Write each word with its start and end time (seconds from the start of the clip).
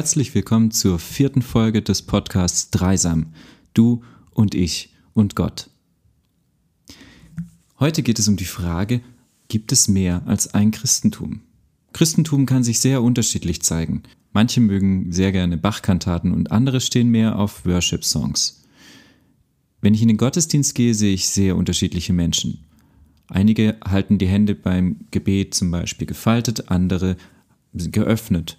Herzlich 0.00 0.34
willkommen 0.34 0.70
zur 0.70 0.98
vierten 0.98 1.42
Folge 1.42 1.82
des 1.82 2.00
Podcasts 2.00 2.70
Dreisam. 2.70 3.34
Du 3.74 4.02
und 4.30 4.54
ich 4.54 4.94
und 5.12 5.36
Gott. 5.36 5.68
Heute 7.78 8.02
geht 8.02 8.18
es 8.18 8.26
um 8.26 8.38
die 8.38 8.46
Frage, 8.46 9.02
gibt 9.48 9.72
es 9.72 9.88
mehr 9.88 10.22
als 10.24 10.54
ein 10.54 10.70
Christentum? 10.70 11.42
Christentum 11.92 12.46
kann 12.46 12.64
sich 12.64 12.80
sehr 12.80 13.02
unterschiedlich 13.02 13.60
zeigen. 13.60 14.02
Manche 14.32 14.62
mögen 14.62 15.12
sehr 15.12 15.32
gerne 15.32 15.58
Bachkantaten 15.58 16.32
und 16.32 16.50
andere 16.50 16.80
stehen 16.80 17.10
mehr 17.10 17.38
auf 17.38 17.66
Worship-Songs. 17.66 18.64
Wenn 19.82 19.92
ich 19.92 20.00
in 20.00 20.08
den 20.08 20.16
Gottesdienst 20.16 20.74
gehe, 20.74 20.94
sehe 20.94 21.12
ich 21.12 21.28
sehr 21.28 21.56
unterschiedliche 21.56 22.14
Menschen. 22.14 22.64
Einige 23.28 23.76
halten 23.84 24.16
die 24.16 24.28
Hände 24.28 24.54
beim 24.54 24.96
Gebet 25.10 25.52
zum 25.52 25.70
Beispiel 25.70 26.06
gefaltet, 26.06 26.70
andere 26.70 27.18
geöffnet. 27.74 28.56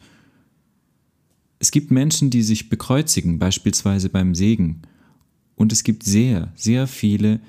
Es 1.62 1.70
gibt 1.70 1.92
Menschen, 1.92 2.32
die 2.32 2.42
sich 2.42 2.70
bekreuzigen, 2.70 3.38
beispielsweise 3.38 4.10
beim 4.10 4.34
Segen. 4.34 4.82
Und 5.56 5.72
es 5.72 5.84
gibt 5.84 6.02
sehr, 6.02 6.52
sehr 6.56 6.88
viele, 6.88 7.40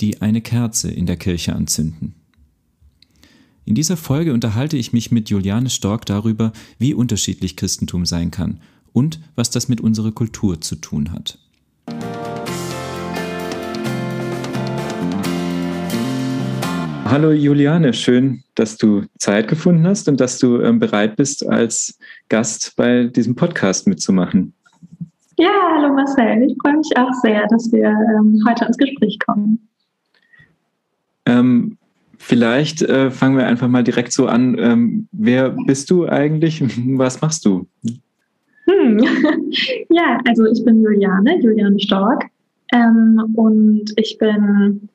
die 0.00 0.20
eine 0.20 0.40
Kerze 0.40 0.90
in 0.90 1.06
der 1.06 1.16
Kirche 1.16 1.54
anzünden. 1.54 2.16
In 3.64 3.76
dieser 3.76 3.96
Folge 3.96 4.32
unterhalte 4.32 4.76
ich 4.76 4.92
mich 4.92 5.12
mit 5.12 5.30
Juliane 5.30 5.70
Stork 5.70 6.06
darüber, 6.06 6.52
wie 6.80 6.92
unterschiedlich 6.92 7.54
Christentum 7.54 8.04
sein 8.04 8.32
kann 8.32 8.58
und 8.92 9.20
was 9.36 9.50
das 9.50 9.68
mit 9.68 9.80
unserer 9.80 10.10
Kultur 10.10 10.60
zu 10.60 10.74
tun 10.74 11.12
hat. 11.12 11.38
Hallo 17.12 17.30
Juliane, 17.30 17.92
schön, 17.92 18.42
dass 18.54 18.78
du 18.78 19.02
Zeit 19.18 19.46
gefunden 19.46 19.86
hast 19.86 20.08
und 20.08 20.18
dass 20.18 20.38
du 20.38 20.62
ähm, 20.62 20.78
bereit 20.78 21.16
bist, 21.16 21.46
als 21.46 21.98
Gast 22.30 22.72
bei 22.74 23.04
diesem 23.04 23.36
Podcast 23.36 23.86
mitzumachen. 23.86 24.54
Ja, 25.38 25.50
hallo 25.76 25.92
Marcel, 25.92 26.42
ich 26.44 26.56
freue 26.62 26.78
mich 26.78 26.90
auch 26.96 27.12
sehr, 27.22 27.46
dass 27.48 27.70
wir 27.70 27.84
ähm, 27.84 28.42
heute 28.48 28.64
ins 28.64 28.78
Gespräch 28.78 29.18
kommen. 29.18 29.68
Ähm, 31.26 31.76
vielleicht 32.16 32.80
äh, 32.80 33.10
fangen 33.10 33.36
wir 33.36 33.46
einfach 33.46 33.68
mal 33.68 33.84
direkt 33.84 34.12
so 34.12 34.26
an. 34.26 34.56
Ähm, 34.58 35.06
wer 35.12 35.50
bist 35.50 35.90
du 35.90 36.08
eigentlich? 36.08 36.64
Was 36.98 37.20
machst 37.20 37.44
du? 37.44 37.66
Hm. 38.64 38.98
ja, 39.90 40.18
also 40.26 40.46
ich 40.46 40.64
bin 40.64 40.82
Juliane, 40.82 41.38
Juliane 41.42 41.78
Stork. 41.78 42.24
Ähm, 42.72 43.34
und 43.34 43.92
ich 43.96 44.16
bin 44.16 44.88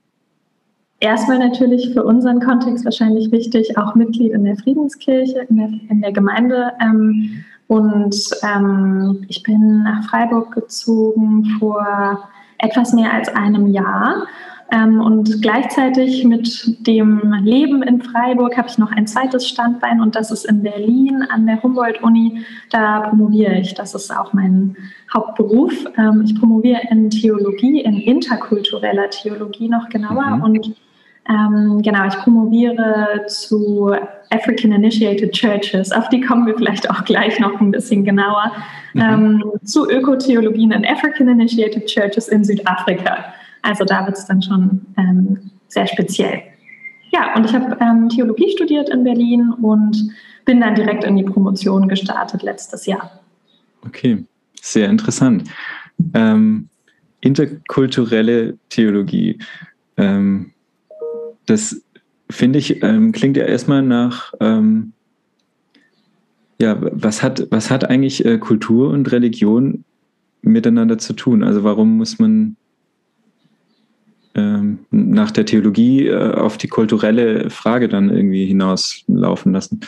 erstmal 0.99 1.39
natürlich 1.39 1.93
für 1.93 2.03
unseren 2.03 2.39
Kontext 2.39 2.85
wahrscheinlich 2.85 3.31
wichtig, 3.31 3.77
auch 3.77 3.95
Mitglied 3.95 4.31
in 4.31 4.43
der 4.43 4.57
Friedenskirche, 4.57 5.45
in 5.49 5.57
der, 5.57 5.69
in 5.89 6.01
der 6.01 6.11
Gemeinde. 6.11 6.71
Ähm, 6.81 7.43
und 7.67 8.15
ähm, 8.43 9.25
ich 9.27 9.43
bin 9.43 9.83
nach 9.83 10.09
Freiburg 10.09 10.53
gezogen 10.53 11.45
vor 11.59 12.29
etwas 12.59 12.93
mehr 12.93 13.13
als 13.13 13.29
einem 13.29 13.67
Jahr. 13.67 14.25
Ähm, 14.69 14.99
und 14.99 15.41
gleichzeitig 15.41 16.25
mit 16.25 16.85
dem 16.85 17.33
Leben 17.43 17.83
in 17.83 18.01
Freiburg 18.01 18.57
habe 18.57 18.67
ich 18.67 18.77
noch 18.77 18.91
ein 18.91 19.07
zweites 19.07 19.47
Standbein 19.47 20.01
und 20.01 20.15
das 20.15 20.29
ist 20.29 20.45
in 20.45 20.61
Berlin 20.61 21.23
an 21.29 21.45
der 21.45 21.61
Humboldt-Uni. 21.63 22.43
Da 22.69 23.01
promoviere 23.01 23.55
ich. 23.59 23.75
Das 23.75 23.95
ist 23.95 24.11
auch 24.11 24.33
mein 24.33 24.75
Hauptberuf. 25.13 25.73
Ähm, 25.97 26.23
ich 26.25 26.37
promoviere 26.37 26.81
in 26.89 27.09
Theologie, 27.09 27.81
in 27.81 27.97
interkultureller 27.97 29.09
Theologie 29.09 29.69
noch 29.69 29.87
genauer 29.87 30.37
mhm. 30.37 30.43
und 30.43 30.75
ähm, 31.29 31.81
genau, 31.81 32.07
ich 32.07 32.15
promoviere 32.15 33.25
zu 33.27 33.93
African 34.29 34.71
Initiated 34.71 35.31
Churches. 35.33 35.91
Auf 35.91 36.07
die 36.09 36.21
kommen 36.21 36.45
wir 36.45 36.55
vielleicht 36.55 36.89
auch 36.89 37.03
gleich 37.05 37.39
noch 37.39 37.59
ein 37.59 37.71
bisschen 37.71 38.05
genauer. 38.05 38.51
Mhm. 38.93 39.01
Ähm, 39.01 39.43
zu 39.63 39.89
Ökotheologien 39.89 40.71
in 40.71 40.85
African 40.85 41.27
Initiated 41.27 41.85
Churches 41.85 42.29
in 42.29 42.43
Südafrika. 42.43 43.33
Also 43.61 43.83
da 43.83 44.05
wird 44.05 44.17
es 44.17 44.25
dann 44.25 44.41
schon 44.41 44.85
ähm, 44.97 45.51
sehr 45.67 45.87
speziell. 45.87 46.43
Ja, 47.11 47.35
und 47.35 47.45
ich 47.45 47.53
habe 47.53 47.77
ähm, 47.81 48.09
Theologie 48.09 48.51
studiert 48.51 48.89
in 48.89 49.03
Berlin 49.03 49.53
und 49.61 50.13
bin 50.45 50.61
dann 50.61 50.75
direkt 50.75 51.03
in 51.03 51.17
die 51.17 51.23
Promotion 51.23 51.87
gestartet 51.87 52.43
letztes 52.43 52.85
Jahr. 52.85 53.11
Okay, 53.85 54.25
sehr 54.61 54.89
interessant. 54.89 55.43
Ähm, 56.13 56.69
interkulturelle 57.21 58.57
Theologie. 58.69 59.39
Ähm, 59.97 60.51
das 61.47 61.81
finde 62.29 62.59
ich, 62.59 62.83
ähm, 62.83 63.11
klingt 63.11 63.37
ja 63.37 63.45
erstmal 63.45 63.81
nach, 63.81 64.33
ähm, 64.39 64.93
ja, 66.59 66.77
was 66.79 67.23
hat, 67.23 67.47
was 67.51 67.71
hat 67.71 67.89
eigentlich 67.89 68.25
äh, 68.25 68.37
Kultur 68.37 68.89
und 68.89 69.11
Religion 69.11 69.83
miteinander 70.41 70.97
zu 70.97 71.13
tun? 71.13 71.43
Also 71.43 71.63
warum 71.63 71.97
muss 71.97 72.19
man 72.19 72.55
ähm, 74.35 74.79
nach 74.91 75.31
der 75.31 75.45
Theologie 75.45 76.07
äh, 76.07 76.33
auf 76.33 76.57
die 76.57 76.67
kulturelle 76.67 77.49
Frage 77.49 77.87
dann 77.87 78.09
irgendwie 78.09 78.45
hinauslaufen 78.45 79.53
lassen? 79.53 79.81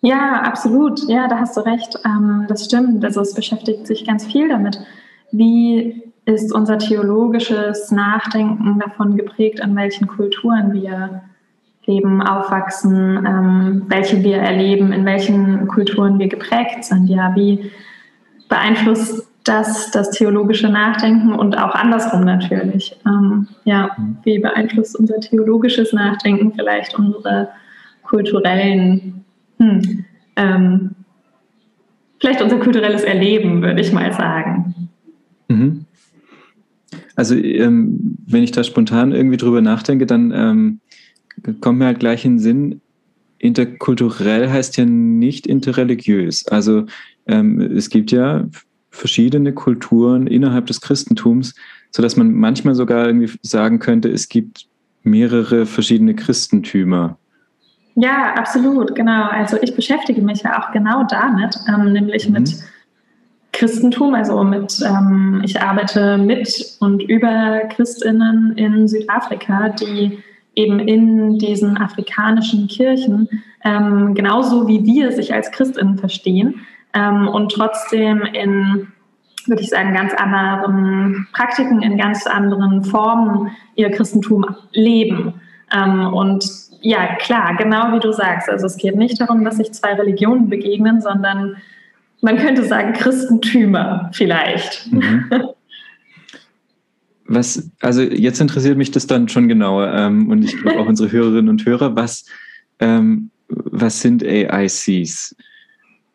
Ja, 0.00 0.42
absolut. 0.42 1.08
Ja, 1.08 1.26
da 1.28 1.38
hast 1.38 1.56
du 1.56 1.60
recht. 1.60 1.98
Ähm, 2.04 2.46
das 2.48 2.66
stimmt. 2.66 3.04
Also 3.04 3.20
es 3.20 3.34
beschäftigt 3.34 3.86
sich 3.86 4.06
ganz 4.06 4.26
viel 4.26 4.48
damit. 4.48 4.78
Wie 5.32 6.07
ist 6.28 6.52
unser 6.52 6.78
theologisches 6.78 7.90
Nachdenken 7.90 8.78
davon 8.78 9.16
geprägt, 9.16 9.60
in 9.60 9.74
welchen 9.74 10.06
Kulturen 10.06 10.74
wir 10.74 11.22
leben, 11.86 12.20
aufwachsen, 12.20 13.24
ähm, 13.26 13.82
welche 13.88 14.22
wir 14.22 14.36
erleben, 14.36 14.92
in 14.92 15.06
welchen 15.06 15.66
Kulturen 15.68 16.18
wir 16.18 16.28
geprägt 16.28 16.84
sind. 16.84 17.08
Ja, 17.08 17.34
wie 17.34 17.70
beeinflusst 18.46 19.26
das 19.44 19.90
das 19.90 20.10
theologische 20.10 20.68
Nachdenken 20.68 21.32
und 21.32 21.56
auch 21.56 21.74
andersrum 21.74 22.20
natürlich. 22.20 22.94
Ähm, 23.06 23.48
ja, 23.64 23.96
wie 24.24 24.38
beeinflusst 24.38 24.98
unser 24.98 25.18
theologisches 25.20 25.94
Nachdenken 25.94 26.52
vielleicht 26.52 26.98
unsere 26.98 27.48
kulturellen, 28.02 29.24
hm, 29.58 30.04
ähm, 30.36 30.90
vielleicht 32.20 32.42
unser 32.42 32.58
kulturelles 32.58 33.02
Erleben, 33.02 33.62
würde 33.62 33.80
ich 33.80 33.94
mal 33.94 34.12
sagen. 34.12 34.90
Mhm. 35.48 35.86
Also 37.18 37.34
ähm, 37.34 38.16
wenn 38.26 38.44
ich 38.44 38.52
da 38.52 38.62
spontan 38.62 39.10
irgendwie 39.10 39.38
drüber 39.38 39.60
nachdenke, 39.60 40.06
dann 40.06 40.30
ähm, 40.32 40.80
kommt 41.60 41.80
mir 41.80 41.86
halt 41.86 41.98
gleich 41.98 42.24
in 42.24 42.34
den 42.34 42.38
Sinn, 42.38 42.80
interkulturell 43.38 44.48
heißt 44.48 44.76
ja 44.76 44.84
nicht 44.84 45.48
interreligiös. 45.48 46.46
Also 46.46 46.86
ähm, 47.26 47.60
es 47.60 47.90
gibt 47.90 48.12
ja 48.12 48.44
verschiedene 48.90 49.52
Kulturen 49.52 50.28
innerhalb 50.28 50.66
des 50.66 50.80
Christentums, 50.80 51.56
sodass 51.90 52.16
man 52.16 52.34
manchmal 52.34 52.76
sogar 52.76 53.08
irgendwie 53.08 53.36
sagen 53.42 53.80
könnte, 53.80 54.08
es 54.10 54.28
gibt 54.28 54.68
mehrere 55.02 55.66
verschiedene 55.66 56.14
Christentümer. 56.14 57.18
Ja, 57.96 58.34
absolut, 58.34 58.94
genau. 58.94 59.24
Also 59.24 59.56
ich 59.60 59.74
beschäftige 59.74 60.22
mich 60.22 60.42
ja 60.42 60.62
auch 60.62 60.70
genau 60.70 61.04
damit, 61.10 61.58
ähm, 61.66 61.92
nämlich 61.92 62.28
mhm. 62.28 62.34
mit 62.34 62.54
Christentum, 63.52 64.14
also 64.14 64.42
mit, 64.44 64.80
ähm, 64.84 65.42
ich 65.44 65.60
arbeite 65.60 66.18
mit 66.18 66.76
und 66.80 67.02
über 67.02 67.62
Christinnen 67.70 68.56
in 68.56 68.86
Südafrika, 68.86 69.70
die 69.70 70.18
eben 70.54 70.80
in 70.80 71.38
diesen 71.38 71.76
afrikanischen 71.76 72.68
Kirchen 72.68 73.28
ähm, 73.64 74.14
genauso 74.14 74.68
wie 74.68 74.84
wir 74.84 75.12
sich 75.12 75.34
als 75.34 75.50
Christinnen 75.50 75.98
verstehen 75.98 76.66
ähm, 76.94 77.28
und 77.28 77.52
trotzdem 77.52 78.22
in, 78.22 78.88
würde 79.46 79.62
ich 79.62 79.70
sagen, 79.70 79.94
ganz 79.94 80.14
anderen 80.14 81.26
Praktiken, 81.32 81.82
in 81.82 81.98
ganz 81.98 82.26
anderen 82.26 82.84
Formen 82.84 83.50
ihr 83.74 83.90
Christentum 83.90 84.44
leben. 84.72 85.34
Ähm, 85.72 86.12
und 86.12 86.48
ja, 86.80 87.16
klar, 87.16 87.56
genau 87.56 87.92
wie 87.94 88.00
du 88.00 88.12
sagst, 88.12 88.48
also 88.48 88.66
es 88.66 88.76
geht 88.76 88.96
nicht 88.96 89.20
darum, 89.20 89.44
dass 89.44 89.56
sich 89.56 89.72
zwei 89.72 89.94
Religionen 89.94 90.48
begegnen, 90.48 91.00
sondern 91.00 91.56
man 92.20 92.36
könnte 92.36 92.64
sagen 92.64 92.92
Christentümer 92.92 94.10
vielleicht. 94.12 94.90
Mhm. 94.92 95.30
Was, 97.26 97.70
also 97.80 98.02
jetzt 98.02 98.40
interessiert 98.40 98.78
mich 98.78 98.90
das 98.90 99.06
dann 99.06 99.28
schon 99.28 99.48
genauer 99.48 99.92
ähm, 99.92 100.30
und 100.30 100.42
ich 100.42 100.56
glaube 100.56 100.80
auch 100.80 100.86
unsere 100.88 101.12
Hörerinnen 101.12 101.50
und 101.50 101.64
Hörer, 101.66 101.94
was, 101.94 102.24
ähm, 102.80 103.30
was 103.48 104.00
sind 104.00 104.24
AICs? 104.24 105.36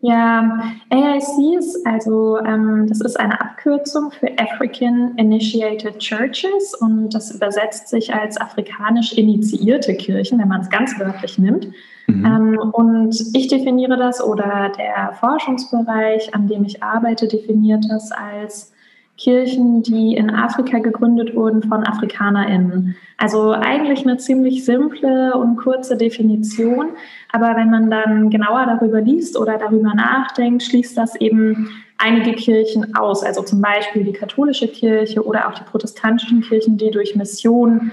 Ja, 0.05 0.59
AICs, 0.89 1.85
also 1.85 2.38
ähm, 2.39 2.88
das 2.89 3.00
ist 3.00 3.17
eine 3.17 3.39
Abkürzung 3.39 4.11
für 4.11 4.27
African 4.38 5.13
Initiated 5.15 5.97
Churches 6.00 6.73
und 6.73 7.11
das 7.11 7.33
übersetzt 7.33 7.88
sich 7.88 8.13
als 8.13 8.35
afrikanisch 8.35 9.13
initiierte 9.13 9.95
Kirchen, 9.95 10.39
wenn 10.39 10.50
man 10.50 10.59
es 10.59 10.69
ganz 10.69 11.00
wörtlich 11.00 11.39
nimmt. 11.39 11.69
Mhm. 12.07 12.25
Ähm, 12.25 12.59
und 12.73 13.15
ich 13.33 13.47
definiere 13.47 13.95
das 13.95 14.21
oder 14.21 14.73
der 14.77 15.13
Forschungsbereich, 15.21 16.35
an 16.35 16.49
dem 16.49 16.65
ich 16.65 16.83
arbeite, 16.83 17.29
definiert 17.29 17.85
das 17.88 18.11
als 18.11 18.72
Kirchen, 19.18 19.83
die 19.83 20.15
in 20.15 20.31
Afrika 20.31 20.80
gegründet 20.80 21.36
wurden 21.36 21.62
von 21.63 21.86
AfrikanerInnen. 21.86 22.95
Also 23.18 23.51
eigentlich 23.51 24.06
eine 24.06 24.18
ziemlich 24.18 24.65
simple 24.65 25.36
und 25.36 25.56
kurze 25.57 25.95
Definition, 25.98 26.88
aber 27.31 27.56
wenn 27.56 27.69
man 27.69 27.92
dann 27.92 28.30
genauer 28.30 28.65
darüber 28.65 29.01
liest 29.01 29.38
oder 29.38 29.57
darüber 29.57 29.94
nachdenkt, 29.94 30.63
schließt 30.63 30.98
das 30.98 31.15
eben 31.21 31.69
einige 32.00 32.33
Kirchen 32.33 32.95
aus, 32.95 33.24
also 33.24 33.44
zum 33.44 33.62
Beispiel 33.62 34.04
die 34.04 34.13
katholische 34.13 34.68
Kirche 34.68 35.24
oder 35.24 35.48
auch 35.48 35.54
die 35.54 35.63
protestantischen 35.63 36.42
Kirchen, 36.42 36.77
die 36.77 36.92
durch 36.92 37.16
Mission 37.16 37.92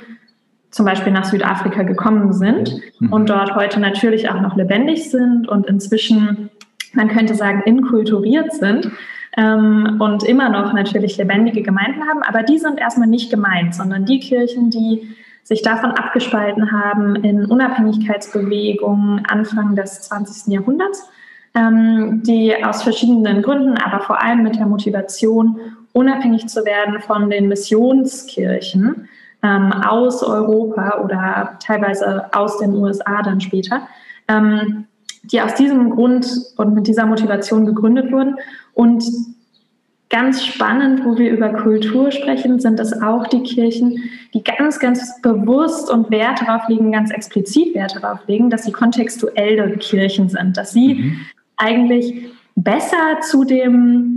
zum 0.71 0.87
Beispiel 0.87 1.13
nach 1.13 1.25
Südafrika 1.25 1.83
gekommen 1.83 2.33
sind 2.33 2.81
mhm. 2.99 3.13
und 3.13 3.29
dort 3.29 3.55
heute 3.55 3.79
natürlich 3.79 4.31
auch 4.31 4.41
noch 4.41 4.57
lebendig 4.57 5.11
sind 5.11 5.49
und 5.49 5.67
inzwischen, 5.67 6.49
man 6.93 7.09
könnte 7.09 7.35
sagen, 7.35 7.63
inkulturiert 7.67 8.53
sind 8.53 8.91
ähm, 9.37 9.97
und 10.01 10.23
immer 10.25 10.49
noch 10.49 10.73
natürlich 10.73 11.17
lebendige 11.17 11.63
Gemeinden 11.63 12.03
haben, 12.09 12.23
aber 12.23 12.43
die 12.43 12.59
sind 12.59 12.79
erstmal 12.79 13.09
nicht 13.09 13.31
gemeint, 13.31 13.75
sondern 13.75 14.05
die 14.05 14.21
Kirchen, 14.21 14.71
die 14.71 15.17
sich 15.45 15.63
davon 15.63 15.93
abgespalten 15.93 16.71
haben 16.73 17.17
in 17.17 17.45
Unabhängigkeitsbewegungen 17.47 19.25
Anfang 19.27 19.75
des 19.75 20.03
20. 20.03 20.53
Jahrhunderts, 20.53 21.09
ähm, 21.55 22.23
die 22.25 22.65
aus 22.65 22.83
verschiedenen 22.83 23.43
Gründen, 23.43 23.77
aber 23.77 24.01
vor 24.01 24.23
allem 24.23 24.43
mit 24.43 24.57
der 24.57 24.67
Motivation, 24.67 25.59
unabhängig 25.93 26.47
zu 26.47 26.65
werden 26.65 27.01
von 27.01 27.31
den 27.31 27.49
Missionskirchen 27.49 29.09
ähm, 29.43 29.73
aus 29.73 30.23
Europa 30.23 31.01
oder 31.03 31.59
teilweise 31.65 32.33
aus 32.33 32.59
den 32.59 32.75
USA 32.75 33.23
dann 33.23 33.41
später, 33.41 33.89
ähm, 34.29 34.87
die 35.23 35.41
aus 35.41 35.55
diesem 35.55 35.91
Grund 35.91 36.27
und 36.57 36.75
mit 36.75 36.87
dieser 36.87 37.07
Motivation 37.07 37.67
gegründet 37.67 38.11
wurden. 38.13 38.37
Und 38.75 39.05
ganz 40.09 40.45
spannend, 40.45 41.05
wo 41.05 41.17
wir 41.17 41.31
über 41.31 41.51
Kultur 41.51 42.11
sprechen, 42.11 42.59
sind 42.59 42.81
es 42.81 43.01
auch 43.01 43.27
die 43.29 43.43
Kirchen, 43.43 44.11
die 44.35 44.43
ganz, 44.43 44.79
ganz 44.79 45.21
bewusst 45.23 45.91
und 45.91 46.11
Wert 46.11 46.41
darauf 46.41 46.69
legen, 46.69 46.93
ganz 46.93 47.11
explizit 47.11 47.75
Wert 47.75 47.97
darauf 47.97 48.27
legen, 48.27 48.51
dass 48.51 48.65
sie 48.65 48.73
kontextuelle 48.73 49.77
Kirchen 49.79 50.29
sind, 50.29 50.57
dass 50.57 50.73
sie 50.73 50.95
mhm. 50.95 51.21
eigentlich 51.57 52.29
besser 52.57 53.21
zu 53.23 53.45
dem 53.45 54.17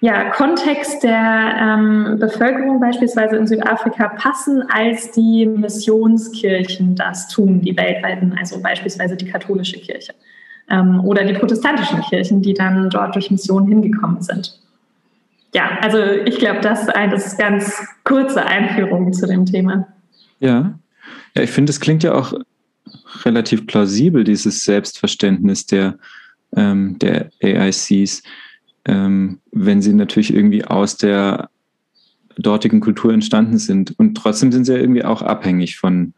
ja, 0.00 0.30
Kontext 0.30 1.02
der 1.02 1.56
ähm, 1.60 2.18
Bevölkerung 2.20 2.78
beispielsweise 2.80 3.36
in 3.36 3.48
Südafrika 3.48 4.08
passen, 4.08 4.62
als 4.70 5.10
die 5.10 5.44
Missionskirchen 5.44 6.94
das 6.94 7.28
tun, 7.28 7.60
die 7.60 7.76
weltweiten, 7.76 8.36
also 8.38 8.60
beispielsweise 8.62 9.16
die 9.16 9.26
katholische 9.26 9.80
Kirche 9.80 10.14
ähm, 10.70 11.00
oder 11.04 11.24
die 11.24 11.34
protestantischen 11.34 12.00
Kirchen, 12.02 12.42
die 12.42 12.54
dann 12.54 12.90
dort 12.90 13.14
durch 13.14 13.30
Mission 13.30 13.66
hingekommen 13.66 14.22
sind. 14.22 14.58
Ja, 15.54 15.78
also 15.80 15.98
ich 15.98 16.38
glaube, 16.38 16.60
das 16.60 16.82
ist 16.82 16.94
eine 16.94 17.20
ganz 17.38 17.74
kurze 18.04 18.44
Einführung 18.44 19.12
zu 19.12 19.26
dem 19.26 19.46
Thema. 19.46 19.88
Ja, 20.40 20.78
ja 21.34 21.42
ich 21.42 21.50
finde, 21.50 21.70
es 21.70 21.80
klingt 21.80 22.02
ja 22.02 22.14
auch 22.14 22.34
relativ 23.24 23.66
plausibel, 23.66 24.24
dieses 24.24 24.64
Selbstverständnis 24.64 25.66
der, 25.66 25.98
ähm, 26.54 26.98
der 26.98 27.30
AICs, 27.42 28.22
ähm, 28.84 29.40
wenn 29.52 29.80
sie 29.80 29.94
natürlich 29.94 30.34
irgendwie 30.34 30.64
aus 30.64 30.96
der 30.96 31.48
dortigen 32.36 32.80
Kultur 32.80 33.12
entstanden 33.12 33.58
sind. 33.58 33.98
Und 33.98 34.14
trotzdem 34.14 34.52
sind 34.52 34.64
sie 34.64 34.72
ja 34.74 34.78
irgendwie 34.78 35.04
auch 35.04 35.22
abhängig 35.22 35.76
von 35.76 36.12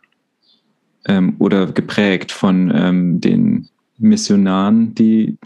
ähm, 1.06 1.36
oder 1.38 1.66
geprägt 1.66 2.32
von 2.32 2.72
ähm, 2.74 3.20
den 3.20 3.68
Missionaren, 4.00 4.94
die 4.94 5.38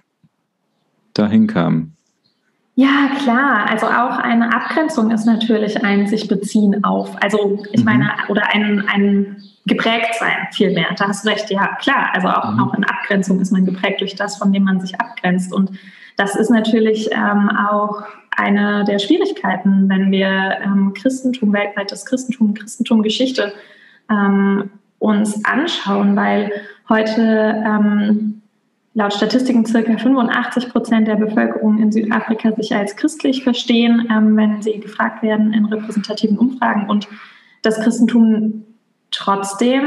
dahin 1.12 1.46
kamen. 1.46 1.94
Ja, 2.76 3.10
klar. 3.22 3.70
Also 3.70 3.86
auch 3.86 4.18
eine 4.18 4.52
Abgrenzung 4.52 5.10
ist 5.12 5.26
natürlich 5.26 5.84
ein 5.84 6.08
sich 6.08 6.26
beziehen 6.26 6.82
auf. 6.82 7.16
Also 7.22 7.62
ich 7.72 7.80
mhm. 7.80 7.84
meine, 7.84 8.10
oder 8.28 8.52
ein, 8.52 8.84
ein 8.88 9.36
geprägt 9.66 10.14
sein 10.18 10.48
vielmehr. 10.52 10.88
Da 10.96 11.08
hast 11.08 11.24
du 11.24 11.30
recht, 11.30 11.50
ja 11.50 11.76
klar. 11.80 12.10
Also 12.12 12.28
auch, 12.28 12.52
mhm. 12.52 12.60
auch 12.60 12.74
in 12.74 12.84
Abgrenzung 12.84 13.40
ist 13.40 13.52
man 13.52 13.64
geprägt 13.64 14.00
durch 14.00 14.16
das, 14.16 14.36
von 14.36 14.52
dem 14.52 14.64
man 14.64 14.80
sich 14.80 15.00
abgrenzt. 15.00 15.52
Und 15.52 15.70
das 16.16 16.34
ist 16.34 16.50
natürlich 16.50 17.10
ähm, 17.12 17.48
auch 17.48 18.02
eine 18.36 18.84
der 18.84 18.98
Schwierigkeiten, 18.98 19.88
wenn 19.88 20.10
wir 20.10 20.58
ähm, 20.62 20.92
Christentum, 20.94 21.52
weltweites 21.52 22.04
Christentum, 22.04 22.54
Christentum, 22.54 23.02
Geschichte 23.02 23.52
ähm, 24.10 24.70
uns 24.98 25.44
anschauen, 25.44 26.16
weil 26.16 26.50
heute 26.88 27.62
ähm, 27.64 28.42
laut 28.94 29.12
Statistiken 29.12 29.66
circa 29.66 29.96
85 29.98 30.70
Prozent 30.70 31.08
der 31.08 31.16
Bevölkerung 31.16 31.78
in 31.78 31.92
Südafrika 31.92 32.52
sich 32.52 32.74
als 32.74 32.96
christlich 32.96 33.42
verstehen, 33.42 34.08
ähm, 34.10 34.36
wenn 34.36 34.62
sie 34.62 34.78
gefragt 34.78 35.22
werden 35.22 35.52
in 35.52 35.66
repräsentativen 35.66 36.38
Umfragen 36.38 36.88
und 36.88 37.08
das 37.62 37.80
Christentum 37.80 38.64
trotzdem 39.10 39.82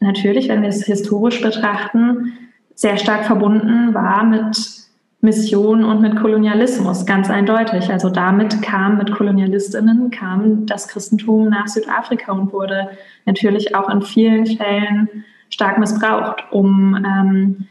natürlich, 0.00 0.48
wenn 0.48 0.62
wir 0.62 0.68
es 0.68 0.84
historisch 0.84 1.40
betrachten, 1.40 2.32
sehr 2.74 2.96
stark 2.96 3.24
verbunden 3.24 3.94
war 3.94 4.24
mit 4.24 4.82
Mission 5.20 5.84
und 5.84 6.00
mit 6.00 6.16
Kolonialismus, 6.16 7.06
ganz 7.06 7.30
eindeutig. 7.30 7.90
Also 7.90 8.10
damit 8.10 8.60
kam 8.60 8.98
mit 8.98 9.12
Kolonialistinnen 9.12 10.10
kam 10.10 10.66
das 10.66 10.88
Christentum 10.88 11.48
nach 11.48 11.68
Südafrika 11.68 12.32
und 12.32 12.52
wurde 12.52 12.90
natürlich 13.24 13.76
auch 13.76 13.88
in 13.88 14.02
vielen 14.02 14.46
Fällen 14.46 15.08
stark 15.48 15.78
missbraucht, 15.78 16.42
um 16.50 16.96
ähm, 16.96 17.68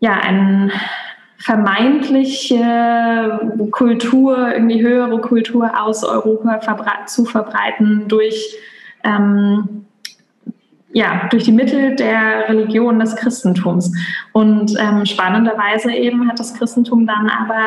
ja, 0.00 0.12
eine 0.12 0.70
vermeintliche 1.38 3.58
Kultur, 3.70 4.52
irgendwie 4.52 4.82
höhere 4.82 5.20
Kultur 5.20 5.70
aus 5.80 6.02
Europa 6.02 6.60
verbre 6.60 6.90
zu 7.06 7.24
verbreiten 7.24 8.08
durch, 8.08 8.56
ähm, 9.04 9.84
ja, 10.92 11.28
durch 11.30 11.44
die 11.44 11.52
Mittel 11.52 11.94
der 11.94 12.48
Religion 12.48 12.98
des 12.98 13.14
Christentums. 13.16 13.92
Und 14.32 14.74
ähm, 14.80 15.04
spannenderweise 15.04 15.92
eben 15.92 16.26
hat 16.26 16.40
das 16.40 16.54
Christentum 16.54 17.06
dann 17.06 17.28
aber, 17.28 17.60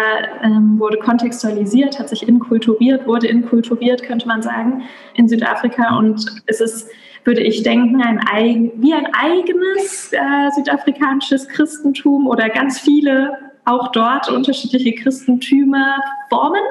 ähm, 0.44 0.80
wurde 0.80 0.98
kontextualisiert, 0.98 2.00
hat 2.00 2.10
sich 2.10 2.28
inkulturiert, 2.28 3.06
wurde 3.06 3.28
inkulturiert, 3.28 4.04
könnte 4.04 4.28
man 4.28 4.42
sagen, 4.42 4.82
in 5.14 5.30
Südafrika. 5.30 5.96
Und 5.98 6.26
es 6.48 6.60
ist 6.60 6.90
würde 7.26 7.42
ich 7.42 7.64
denken, 7.64 8.02
ein, 8.02 8.72
wie 8.76 8.94
ein 8.94 9.08
eigenes 9.14 10.12
äh, 10.14 10.52
südafrikanisches 10.56 11.48
Christentum 11.48 12.28
oder 12.28 12.50
ganz 12.50 12.80
viele 12.80 13.38
auch 13.66 13.92
dort 13.92 14.30
unterschiedliche 14.32 14.94
Christentümer 14.94 15.98
Formen 16.30 16.62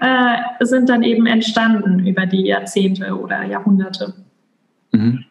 äh, 0.00 0.36
sind 0.60 0.88
dann 0.88 1.02
eben 1.02 1.26
entstanden 1.26 2.06
über 2.06 2.26
die 2.26 2.46
Jahrzehnte 2.46 3.18
oder 3.18 3.44
Jahrhunderte. 3.44 4.14
Mhm. 4.92 5.24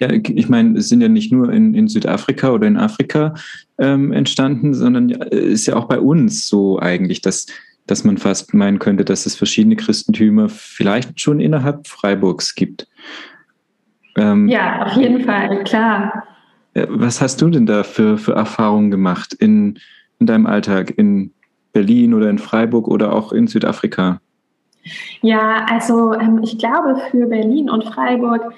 Ja, 0.00 0.10
ich 0.10 0.48
meine, 0.48 0.78
es 0.78 0.88
sind 0.88 1.00
ja 1.00 1.08
nicht 1.08 1.32
nur 1.32 1.52
in, 1.52 1.74
in 1.74 1.86
Südafrika 1.86 2.50
oder 2.50 2.66
in 2.66 2.76
Afrika 2.76 3.34
ähm, 3.78 4.12
entstanden, 4.12 4.74
sondern 4.74 5.10
ist 5.10 5.66
ja 5.66 5.76
auch 5.76 5.84
bei 5.84 6.00
uns 6.00 6.48
so 6.48 6.80
eigentlich, 6.80 7.20
dass, 7.20 7.46
dass 7.86 8.02
man 8.02 8.18
fast 8.18 8.52
meinen 8.52 8.80
könnte, 8.80 9.04
dass 9.04 9.26
es 9.26 9.36
verschiedene 9.36 9.76
Christentümer 9.76 10.48
vielleicht 10.48 11.20
schon 11.20 11.38
innerhalb 11.38 11.86
Freiburgs 11.86 12.56
gibt. 12.56 12.88
Ähm, 14.16 14.48
ja, 14.48 14.84
auf 14.84 14.92
jeden 14.92 15.24
Fall, 15.24 15.64
klar. 15.64 16.24
Was 16.74 17.20
hast 17.20 17.40
du 17.42 17.50
denn 17.50 17.66
da 17.66 17.82
für, 17.82 18.16
für 18.18 18.32
Erfahrungen 18.32 18.90
gemacht 18.90 19.34
in, 19.34 19.78
in 20.18 20.26
deinem 20.26 20.46
Alltag 20.46 20.90
in 20.96 21.32
Berlin 21.72 22.14
oder 22.14 22.30
in 22.30 22.38
Freiburg 22.38 22.88
oder 22.88 23.12
auch 23.12 23.32
in 23.32 23.46
Südafrika? 23.46 24.20
Ja, 25.20 25.66
also 25.70 26.12
ähm, 26.14 26.40
ich 26.42 26.58
glaube, 26.58 27.00
für 27.10 27.26
Berlin 27.26 27.70
und 27.70 27.84
Freiburg 27.84 28.52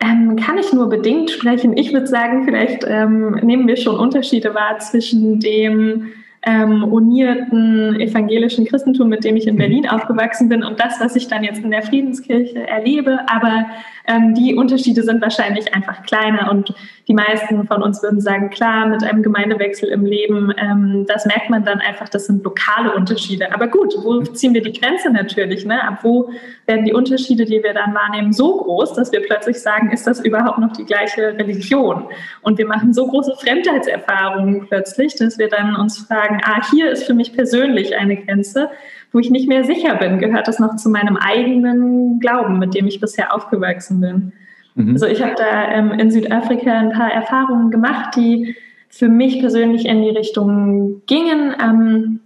ähm, 0.00 0.36
kann 0.36 0.58
ich 0.58 0.72
nur 0.72 0.88
bedingt 0.88 1.30
sprechen. 1.30 1.76
Ich 1.76 1.92
würde 1.92 2.06
sagen, 2.06 2.44
vielleicht 2.44 2.84
ähm, 2.86 3.32
nehmen 3.42 3.66
wir 3.66 3.76
schon 3.76 3.96
Unterschiede 3.96 4.54
wahr 4.54 4.78
zwischen 4.78 5.40
dem 5.40 6.08
ähm, 6.42 6.84
unierten 6.84 8.00
evangelischen 8.00 8.64
Christentum, 8.64 9.08
mit 9.08 9.24
dem 9.24 9.36
ich 9.36 9.46
in 9.46 9.56
Berlin 9.56 9.88
aufgewachsen 9.88 10.48
bin 10.48 10.62
und 10.62 10.80
das, 10.80 10.98
was 10.98 11.14
ich 11.14 11.28
dann 11.28 11.44
jetzt 11.44 11.62
in 11.62 11.70
der 11.70 11.82
Friedenskirche 11.82 12.66
erlebe. 12.66 13.18
Aber 13.28 13.66
ähm, 14.06 14.34
die 14.34 14.54
Unterschiede 14.54 15.02
sind 15.02 15.20
wahrscheinlich 15.20 15.74
einfach 15.74 16.02
kleiner 16.02 16.50
und 16.50 16.72
die 17.08 17.14
meisten 17.14 17.66
von 17.66 17.82
uns 17.82 18.02
würden 18.02 18.20
sagen, 18.20 18.48
klar, 18.48 18.86
mit 18.86 19.02
einem 19.02 19.22
Gemeindewechsel 19.22 19.90
im 19.90 20.06
Leben, 20.06 20.52
ähm, 20.56 21.04
das 21.06 21.26
merkt 21.26 21.50
man 21.50 21.64
dann 21.64 21.80
einfach, 21.80 22.08
das 22.08 22.26
sind 22.26 22.42
lokale 22.42 22.94
Unterschiede. 22.94 23.52
Aber 23.52 23.68
gut, 23.68 23.94
wo 24.02 24.22
ziehen 24.22 24.54
wir 24.54 24.62
die 24.62 24.72
Grenze 24.72 25.10
natürlich? 25.10 25.66
Ne? 25.66 25.82
Ab 25.82 25.98
wo 26.02 26.30
werden 26.70 26.86
die 26.86 26.94
Unterschiede, 26.94 27.44
die 27.44 27.62
wir 27.62 27.74
dann 27.74 27.92
wahrnehmen, 27.94 28.32
so 28.32 28.56
groß, 28.56 28.94
dass 28.94 29.12
wir 29.12 29.20
plötzlich 29.20 29.60
sagen, 29.60 29.90
ist 29.90 30.06
das 30.06 30.20
überhaupt 30.20 30.58
noch 30.58 30.72
die 30.72 30.84
gleiche 30.84 31.34
Religion? 31.34 32.04
Und 32.40 32.56
wir 32.56 32.66
machen 32.66 32.94
so 32.94 33.06
große 33.06 33.34
Fremdheitserfahrungen 33.36 34.66
plötzlich, 34.68 35.16
dass 35.16 35.36
wir 35.38 35.48
dann 35.48 35.76
uns 35.76 35.98
fragen, 35.98 36.40
ah, 36.44 36.62
hier 36.70 36.90
ist 36.90 37.04
für 37.04 37.14
mich 37.14 37.34
persönlich 37.34 37.96
eine 37.96 38.16
Grenze 38.16 38.70
wo 39.12 39.18
ich 39.18 39.30
nicht 39.30 39.48
mehr 39.48 39.64
sicher 39.64 39.96
bin, 39.96 40.18
gehört 40.18 40.46
das 40.46 40.58
noch 40.58 40.76
zu 40.76 40.88
meinem 40.88 41.16
eigenen 41.16 42.20
Glauben, 42.20 42.58
mit 42.58 42.74
dem 42.74 42.86
ich 42.86 43.00
bisher 43.00 43.34
aufgewachsen 43.34 44.00
bin. 44.00 44.32
Mhm. 44.74 44.92
Also 44.92 45.06
ich 45.06 45.22
habe 45.22 45.34
da 45.36 45.70
ähm, 45.72 45.90
in 45.92 46.10
Südafrika 46.10 46.72
ein 46.72 46.92
paar 46.92 47.12
Erfahrungen 47.12 47.70
gemacht, 47.70 48.14
die 48.16 48.56
für 48.88 49.08
mich 49.08 49.40
persönlich 49.40 49.86
in 49.86 50.02
die 50.02 50.10
Richtung 50.10 51.02
gingen. 51.06 51.54
Ähm, 51.60 52.20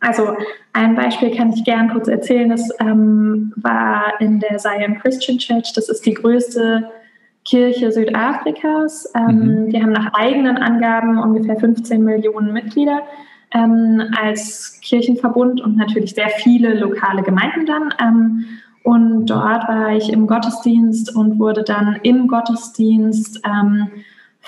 Also 0.00 0.36
ein 0.72 0.94
Beispiel 0.94 1.34
kann 1.34 1.52
ich 1.52 1.64
gern 1.64 1.90
kurz 1.90 2.08
erzählen. 2.08 2.48
Das 2.48 2.68
ähm, 2.80 3.52
war 3.56 4.20
in 4.20 4.40
der 4.40 4.58
Zion 4.58 4.98
Christian 5.00 5.38
Church. 5.38 5.72
Das 5.74 5.88
ist 5.88 6.06
die 6.06 6.14
größte 6.14 6.88
Kirche 7.44 7.90
Südafrikas. 7.90 9.12
Ähm, 9.16 9.64
mhm. 9.64 9.70
Die 9.70 9.82
haben 9.82 9.92
nach 9.92 10.12
eigenen 10.14 10.58
Angaben 10.58 11.18
ungefähr 11.18 11.56
15 11.56 12.02
Millionen 12.02 12.52
Mitglieder 12.52 13.02
ähm, 13.52 14.02
als 14.20 14.80
Kirchenverbund 14.82 15.60
und 15.60 15.76
natürlich 15.76 16.14
sehr 16.14 16.28
viele 16.28 16.74
lokale 16.74 17.22
Gemeinden 17.22 17.66
dann. 17.66 17.94
Ähm, 18.00 18.44
und 18.84 19.26
dort 19.26 19.68
war 19.68 19.92
ich 19.96 20.12
im 20.12 20.26
Gottesdienst 20.26 21.14
und 21.14 21.38
wurde 21.38 21.62
dann 21.62 21.98
im 22.02 22.26
Gottesdienst 22.28 23.40
ähm, 23.44 23.88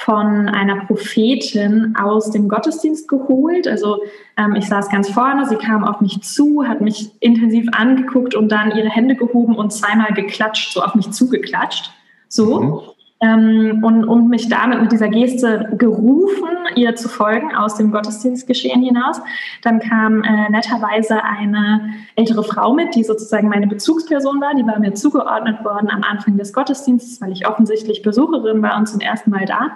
von 0.04 0.48
einer 0.48 0.86
Prophetin 0.86 1.94
aus 2.00 2.30
dem 2.30 2.48
Gottesdienst 2.48 3.06
geholt. 3.06 3.68
Also 3.68 4.02
ähm, 4.38 4.54
ich 4.54 4.66
saß 4.66 4.88
ganz 4.88 5.10
vorne, 5.10 5.46
sie 5.46 5.56
kam 5.56 5.84
auf 5.84 6.00
mich 6.00 6.22
zu, 6.22 6.66
hat 6.66 6.80
mich 6.80 7.10
intensiv 7.20 7.68
angeguckt 7.72 8.34
und 8.34 8.50
dann 8.50 8.74
ihre 8.74 8.88
Hände 8.88 9.14
gehoben 9.14 9.54
und 9.56 9.72
zweimal 9.72 10.14
geklatscht, 10.14 10.72
so 10.72 10.82
auf 10.82 10.94
mich 10.94 11.10
zugeklatscht. 11.10 11.90
So. 12.28 12.60
Mhm. 12.60 12.80
Ähm, 13.22 13.84
und, 13.84 14.04
und 14.04 14.28
mich 14.28 14.48
damit 14.48 14.80
mit 14.80 14.92
dieser 14.92 15.10
Geste 15.10 15.68
gerufen, 15.76 16.48
ihr 16.74 16.94
zu 16.94 17.06
folgen 17.06 17.54
aus 17.54 17.74
dem 17.74 17.90
Gottesdienstgeschehen 17.90 18.82
hinaus. 18.82 19.20
Dann 19.60 19.78
kam 19.78 20.22
äh, 20.22 20.48
netterweise 20.48 21.22
eine 21.22 21.92
ältere 22.16 22.42
Frau 22.42 22.72
mit, 22.72 22.94
die 22.94 23.04
sozusagen 23.04 23.50
meine 23.50 23.66
Bezugsperson 23.66 24.40
war. 24.40 24.54
Die 24.54 24.66
war 24.66 24.78
mir 24.78 24.94
zugeordnet 24.94 25.62
worden 25.62 25.90
am 25.90 26.02
Anfang 26.02 26.38
des 26.38 26.54
Gottesdienstes, 26.54 27.20
weil 27.20 27.32
ich 27.32 27.46
offensichtlich 27.46 28.00
Besucherin 28.00 28.62
war 28.62 28.78
und 28.78 28.86
zum 28.86 29.00
ersten 29.00 29.30
Mal 29.30 29.44
da. 29.44 29.72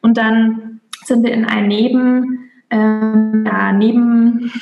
Und 0.00 0.16
dann 0.16 0.80
sind 1.04 1.24
wir 1.24 1.32
in 1.32 1.46
ein 1.46 1.66
Neben, 1.66 2.50
äh, 2.68 2.76
ja, 2.76 3.72
Neben 3.72 4.52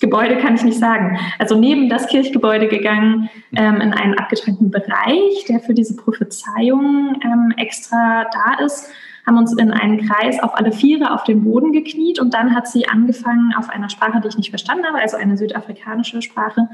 Gebäude 0.00 0.38
kann 0.38 0.54
ich 0.54 0.64
nicht 0.64 0.78
sagen. 0.78 1.18
Also 1.38 1.58
neben 1.58 1.88
das 1.88 2.06
Kirchgebäude 2.08 2.68
gegangen, 2.68 3.28
ähm, 3.54 3.80
in 3.80 3.92
einen 3.92 4.18
abgetrennten 4.18 4.70
Bereich, 4.70 5.44
der 5.48 5.60
für 5.60 5.74
diese 5.74 5.94
Prophezeiung 5.94 7.20
ähm, 7.22 7.52
extra 7.56 8.24
da 8.32 8.64
ist, 8.64 8.90
haben 9.26 9.36
uns 9.36 9.52
in 9.52 9.70
einen 9.70 10.08
Kreis 10.08 10.42
auf 10.42 10.56
alle 10.56 10.72
Viere 10.72 11.12
auf 11.12 11.24
den 11.24 11.44
Boden 11.44 11.72
gekniet 11.72 12.18
und 12.18 12.34
dann 12.34 12.54
hat 12.54 12.66
sie 12.66 12.88
angefangen, 12.88 13.52
auf 13.56 13.68
einer 13.68 13.90
Sprache, 13.90 14.20
die 14.20 14.28
ich 14.28 14.38
nicht 14.38 14.50
verstanden 14.50 14.86
habe, 14.86 14.98
also 14.98 15.16
eine 15.16 15.36
südafrikanische 15.36 16.22
Sprache, 16.22 16.68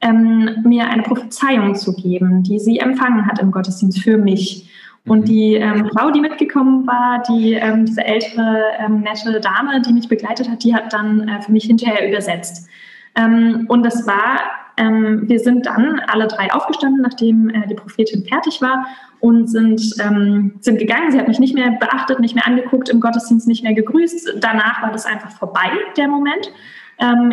ähm, 0.00 0.62
mir 0.64 0.88
eine 0.88 1.02
Prophezeiung 1.02 1.74
zu 1.74 1.94
geben, 1.94 2.44
die 2.44 2.60
sie 2.60 2.78
empfangen 2.78 3.26
hat 3.26 3.40
im 3.40 3.50
Gottesdienst 3.50 4.00
für 4.00 4.16
mich. 4.16 4.70
Und 5.08 5.20
mhm. 5.20 5.24
die 5.24 5.54
ähm, 5.54 5.90
Frau, 5.94 6.10
die 6.10 6.20
mitgekommen 6.20 6.86
war, 6.86 7.22
die, 7.28 7.54
ähm, 7.54 7.86
diese 7.86 8.04
ältere, 8.04 8.62
ähm, 8.78 9.00
nette 9.00 9.40
Dame, 9.40 9.80
die 9.80 9.92
mich 9.92 10.08
begleitet 10.08 10.48
hat, 10.48 10.62
die 10.62 10.74
hat 10.74 10.92
dann 10.92 11.28
äh, 11.28 11.42
für 11.42 11.52
mich 11.52 11.64
hinterher 11.64 12.08
übersetzt. 12.08 12.68
Ähm, 13.16 13.66
und 13.68 13.84
das 13.84 14.06
war, 14.06 14.40
ähm, 14.76 15.28
wir 15.28 15.40
sind 15.40 15.66
dann 15.66 16.00
alle 16.06 16.28
drei 16.28 16.52
aufgestanden, 16.52 17.02
nachdem 17.02 17.48
äh, 17.50 17.66
die 17.66 17.74
Prophetin 17.74 18.24
fertig 18.24 18.60
war 18.62 18.86
und 19.20 19.48
sind, 19.48 19.80
ähm, 20.00 20.54
sind 20.60 20.78
gegangen. 20.78 21.10
Sie 21.10 21.18
hat 21.18 21.26
mich 21.26 21.40
nicht 21.40 21.54
mehr 21.54 21.72
beachtet, 21.80 22.20
nicht 22.20 22.34
mehr 22.34 22.46
angeguckt, 22.46 22.88
im 22.88 23.00
Gottesdienst 23.00 23.48
nicht 23.48 23.64
mehr 23.64 23.74
gegrüßt. 23.74 24.34
Danach 24.40 24.82
war 24.82 24.92
das 24.92 25.06
einfach 25.06 25.30
vorbei, 25.30 25.70
der 25.96 26.08
Moment. 26.08 26.52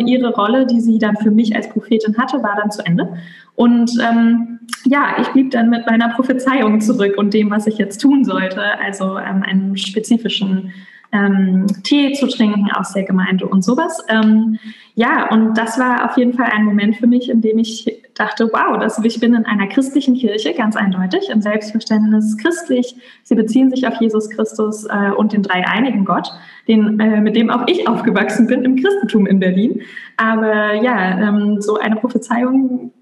Ihre 0.06 0.32
Rolle, 0.32 0.64
die 0.64 0.80
sie 0.80 1.00
dann 1.00 1.16
für 1.16 1.32
mich 1.32 1.56
als 1.56 1.68
Prophetin 1.68 2.16
hatte, 2.16 2.40
war 2.40 2.54
dann 2.54 2.70
zu 2.70 2.86
Ende. 2.86 3.14
Und 3.56 3.90
ähm, 4.00 4.55
ja, 4.84 5.16
ich 5.20 5.28
blieb 5.28 5.50
dann 5.50 5.70
mit 5.70 5.86
meiner 5.86 6.10
Prophezeiung 6.10 6.80
zurück 6.80 7.14
und 7.16 7.34
dem, 7.34 7.50
was 7.50 7.66
ich 7.66 7.78
jetzt 7.78 8.00
tun 8.00 8.24
sollte, 8.24 8.62
also 8.80 9.18
ähm, 9.18 9.42
einen 9.42 9.76
spezifischen 9.76 10.72
ähm, 11.12 11.66
Tee 11.82 12.12
zu 12.12 12.26
trinken 12.26 12.70
aus 12.72 12.92
der 12.92 13.04
Gemeinde 13.04 13.46
und 13.46 13.62
sowas. 13.62 14.04
Ähm, 14.08 14.58
ja, 14.94 15.28
und 15.30 15.56
das 15.56 15.78
war 15.78 16.08
auf 16.08 16.16
jeden 16.16 16.32
Fall 16.32 16.50
ein 16.52 16.64
Moment 16.64 16.96
für 16.96 17.06
mich, 17.06 17.28
in 17.28 17.40
dem 17.40 17.58
ich 17.58 18.02
dachte, 18.14 18.48
wow, 18.52 18.78
das, 18.78 18.98
ich 19.04 19.20
bin 19.20 19.34
in 19.34 19.44
einer 19.44 19.66
christlichen 19.66 20.14
Kirche, 20.14 20.54
ganz 20.54 20.74
eindeutig, 20.74 21.28
im 21.28 21.42
Selbstverständnis 21.42 22.36
christlich. 22.38 22.96
Sie 23.22 23.34
beziehen 23.34 23.70
sich 23.70 23.86
auf 23.86 24.00
Jesus 24.00 24.30
Christus 24.30 24.86
äh, 24.86 25.10
und 25.16 25.32
den 25.32 25.42
dreieinigen 25.42 26.04
Gott, 26.04 26.30
den, 26.66 26.98
äh, 26.98 27.20
mit 27.20 27.36
dem 27.36 27.50
auch 27.50 27.66
ich 27.66 27.86
aufgewachsen 27.86 28.46
bin 28.46 28.64
im 28.64 28.76
Christentum 28.76 29.26
in 29.26 29.38
Berlin. 29.38 29.82
Aber 30.16 30.74
ja, 30.74 31.18
ähm, 31.20 31.60
so 31.60 31.76
eine 31.76 31.96
Prophezeiung 31.96 32.92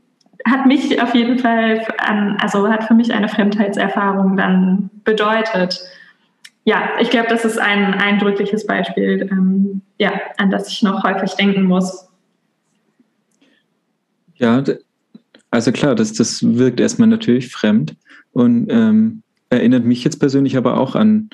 hat 0.46 0.66
mich 0.66 1.00
auf 1.00 1.14
jeden 1.14 1.38
Fall, 1.38 1.86
an, 1.98 2.36
also 2.40 2.68
hat 2.68 2.84
für 2.84 2.94
mich 2.94 3.12
eine 3.12 3.28
Fremdheitserfahrung 3.28 4.36
dann 4.36 4.90
bedeutet. 5.04 5.80
Ja, 6.64 6.90
ich 7.00 7.10
glaube, 7.10 7.28
das 7.28 7.44
ist 7.44 7.58
ein 7.58 7.94
eindrückliches 7.94 8.66
Beispiel, 8.66 9.28
ähm, 9.30 9.82
ja, 9.98 10.12
an 10.38 10.50
das 10.50 10.68
ich 10.68 10.82
noch 10.82 11.02
häufig 11.02 11.32
denken 11.34 11.64
muss. 11.64 12.08
Ja, 14.36 14.62
also 15.50 15.72
klar, 15.72 15.94
das, 15.94 16.12
das 16.12 16.42
wirkt 16.42 16.80
erstmal 16.80 17.08
natürlich 17.08 17.48
fremd 17.48 17.96
und 18.32 18.66
ähm, 18.70 19.22
erinnert 19.50 19.84
mich 19.84 20.02
jetzt 20.04 20.18
persönlich 20.18 20.56
aber 20.56 20.78
auch 20.78 20.96
an, 20.96 21.30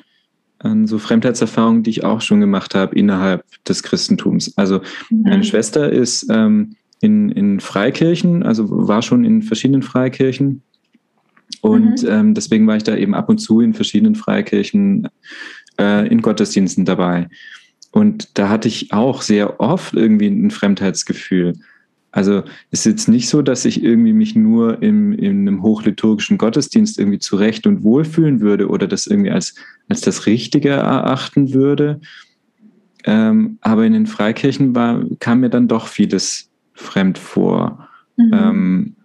an 0.59 0.85
so 0.85 0.99
Fremdheitserfahrungen, 0.99 1.83
die 1.83 1.89
ich 1.89 2.03
auch 2.03 2.21
schon 2.21 2.39
gemacht 2.39 2.75
habe 2.75 2.95
innerhalb 2.95 3.43
des 3.65 3.83
Christentums. 3.83 4.57
Also 4.57 4.81
mhm. 5.09 5.23
meine 5.23 5.43
Schwester 5.43 5.91
ist 5.91 6.27
ähm, 6.29 6.75
in, 7.01 7.29
in 7.29 7.59
Freikirchen, 7.59 8.43
also 8.43 8.67
war 8.69 9.01
schon 9.01 9.25
in 9.25 9.41
verschiedenen 9.41 9.81
Freikirchen. 9.81 10.61
Und 11.61 12.03
mhm. 12.03 12.09
ähm, 12.09 12.33
deswegen 12.33 12.65
war 12.67 12.77
ich 12.77 12.83
da 12.83 12.95
eben 12.95 13.13
ab 13.13 13.27
und 13.27 13.39
zu 13.39 13.59
in 13.59 13.73
verschiedenen 13.73 14.15
Freikirchen 14.15 15.09
äh, 15.79 16.07
in 16.07 16.21
Gottesdiensten 16.21 16.85
dabei. 16.85 17.27
Und 17.91 18.37
da 18.37 18.49
hatte 18.49 18.67
ich 18.67 18.93
auch 18.93 19.21
sehr 19.21 19.59
oft 19.59 19.93
irgendwie 19.93 20.27
ein 20.27 20.51
Fremdheitsgefühl. 20.51 21.53
Also 22.11 22.43
es 22.71 22.81
ist 22.81 22.85
jetzt 22.85 23.07
nicht 23.07 23.27
so, 23.29 23.41
dass 23.41 23.65
ich 23.65 23.83
irgendwie 23.83 24.13
mich 24.13 24.35
nur 24.35 24.81
im, 24.81 25.13
in 25.13 25.47
einem 25.47 25.63
hochliturgischen 25.63 26.37
Gottesdienst 26.37 26.99
irgendwie 26.99 27.19
zurecht 27.19 27.65
und 27.67 27.83
wohlfühlen 27.83 28.41
würde 28.41 28.67
oder 28.67 28.87
das 28.87 29.07
irgendwie 29.07 29.31
als, 29.31 29.55
als 29.89 30.01
das 30.01 30.25
Richtige 30.25 30.69
erachten 30.69 31.53
würde. 31.53 31.99
Ähm, 33.05 33.57
aber 33.61 33.85
in 33.85 33.93
den 33.93 34.07
Freikirchen 34.07 34.75
war, 34.75 35.03
kam 35.19 35.39
mir 35.39 35.49
dann 35.49 35.67
doch 35.67 35.87
vieles 35.87 36.50
fremd 36.81 37.17
vor. 37.17 37.87
Mhm. 38.17 38.33
Ähm, 38.33 38.95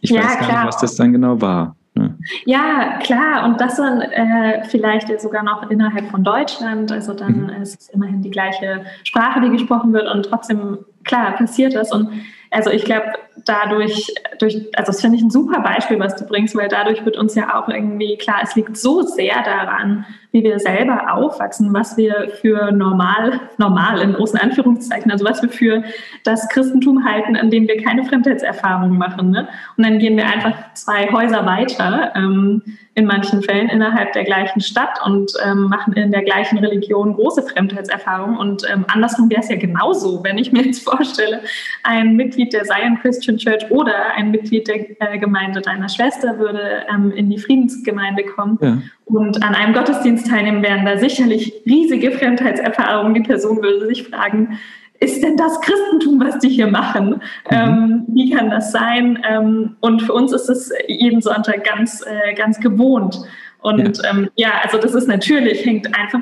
ich 0.00 0.10
ja, 0.10 0.22
weiß 0.22 0.38
gar 0.38 0.48
klar. 0.48 0.64
nicht, 0.64 0.68
was 0.68 0.78
das 0.78 0.96
dann 0.96 1.12
genau 1.12 1.40
war. 1.40 1.76
Ne? 1.94 2.16
Ja, 2.44 2.98
klar. 3.02 3.44
Und 3.46 3.60
das 3.60 3.76
dann 3.76 4.00
äh, 4.00 4.64
vielleicht 4.64 5.20
sogar 5.20 5.42
noch 5.42 5.70
innerhalb 5.70 6.10
von 6.10 6.22
Deutschland. 6.22 6.92
Also 6.92 7.14
dann 7.14 7.44
mhm. 7.44 7.62
ist 7.62 7.80
es 7.80 7.88
immerhin 7.88 8.22
die 8.22 8.30
gleiche 8.30 8.84
Sprache, 9.04 9.40
die 9.40 9.50
gesprochen 9.50 9.92
wird 9.92 10.08
und 10.12 10.26
trotzdem, 10.26 10.78
klar, 11.04 11.32
passiert 11.32 11.74
das. 11.74 11.92
Und 11.92 12.10
also 12.50 12.70
ich 12.70 12.84
glaube, 12.84 13.06
dadurch, 13.44 14.12
durch, 14.38 14.54
also 14.76 14.92
das 14.92 15.00
finde 15.00 15.16
ich 15.16 15.22
ein 15.22 15.30
super 15.30 15.60
Beispiel, 15.60 15.98
was 15.98 16.16
du 16.16 16.24
bringst, 16.26 16.56
weil 16.56 16.68
dadurch 16.68 17.04
wird 17.04 17.16
uns 17.16 17.34
ja 17.34 17.54
auch 17.58 17.68
irgendwie 17.68 18.16
klar, 18.16 18.40
es 18.42 18.54
liegt 18.56 18.76
so 18.76 19.02
sehr 19.02 19.42
daran, 19.42 20.04
wie 20.32 20.42
wir 20.42 20.58
selber 20.58 21.14
aufwachsen, 21.14 21.72
was 21.72 21.96
wir 21.96 22.30
für 22.40 22.72
normal, 22.72 23.40
normal 23.58 24.00
in 24.00 24.12
großen 24.12 24.38
Anführungszeichen, 24.38 25.10
also 25.10 25.24
was 25.24 25.42
wir 25.42 25.48
für 25.48 25.82
das 26.24 26.48
Christentum 26.48 27.04
halten, 27.04 27.36
in 27.36 27.50
dem 27.50 27.68
wir 27.68 27.82
keine 27.82 28.04
Fremdheitserfahrungen 28.04 28.98
machen. 28.98 29.30
Ne? 29.30 29.48
Und 29.76 29.86
dann 29.86 29.98
gehen 29.98 30.16
wir 30.16 30.26
einfach 30.26 30.74
zwei 30.74 31.10
Häuser 31.10 31.46
weiter. 31.46 32.12
Ähm, 32.14 32.62
in 32.96 33.04
manchen 33.04 33.42
Fällen 33.42 33.68
innerhalb 33.68 34.14
der 34.14 34.24
gleichen 34.24 34.62
Stadt 34.62 34.98
und 35.04 35.34
ähm, 35.44 35.64
machen 35.64 35.92
in 35.92 36.10
der 36.12 36.22
gleichen 36.22 36.56
Religion 36.56 37.12
große 37.12 37.42
Fremdheitserfahrungen. 37.42 38.38
Und 38.38 38.62
ähm, 38.72 38.86
andersrum 38.88 39.28
wäre 39.28 39.42
es 39.42 39.50
ja 39.50 39.56
genauso, 39.56 40.24
wenn 40.24 40.38
ich 40.38 40.50
mir 40.50 40.62
jetzt 40.62 40.82
vorstelle, 40.88 41.42
ein 41.82 42.16
Mitglied 42.16 42.54
der 42.54 42.64
Zion 42.64 42.98
Christian 43.02 43.36
Church 43.36 43.70
oder 43.70 44.14
ein 44.16 44.30
Mitglied 44.30 44.66
der 44.66 44.98
äh, 44.98 45.18
Gemeinde 45.18 45.60
deiner 45.60 45.90
Schwester 45.90 46.38
würde 46.38 46.86
ähm, 46.88 47.12
in 47.12 47.28
die 47.28 47.36
Friedensgemeinde 47.36 48.24
kommen 48.24 48.58
ja. 48.62 48.78
und 49.04 49.42
an 49.42 49.54
einem 49.54 49.74
Gottesdienst 49.74 50.26
teilnehmen, 50.30 50.62
wären 50.62 50.86
da 50.86 50.96
sicherlich 50.96 51.52
riesige 51.66 52.12
Fremdheitserfahrungen. 52.12 53.12
Die 53.12 53.28
Person 53.28 53.62
würde 53.62 53.86
sich 53.88 54.04
fragen, 54.04 54.58
ist 55.00 55.22
denn 55.22 55.36
das 55.36 55.60
Christentum, 55.60 56.20
was 56.20 56.38
die 56.38 56.48
hier 56.48 56.66
machen? 56.66 57.10
Mhm. 57.10 57.20
Ähm, 57.50 58.04
wie 58.08 58.30
kann 58.30 58.50
das 58.50 58.72
sein? 58.72 59.22
Ähm, 59.28 59.76
und 59.80 60.02
für 60.02 60.12
uns 60.12 60.32
ist 60.32 60.48
es 60.48 60.72
jeden 60.88 61.20
Sonntag 61.20 61.64
ganz, 61.64 62.04
äh, 62.06 62.34
ganz 62.34 62.58
gewohnt. 62.60 63.20
Und 63.60 63.98
ja. 63.98 64.10
Ähm, 64.10 64.30
ja, 64.36 64.50
also 64.62 64.78
das 64.78 64.94
ist 64.94 65.08
natürlich, 65.08 65.64
hängt 65.64 65.96
einfach 65.98 66.20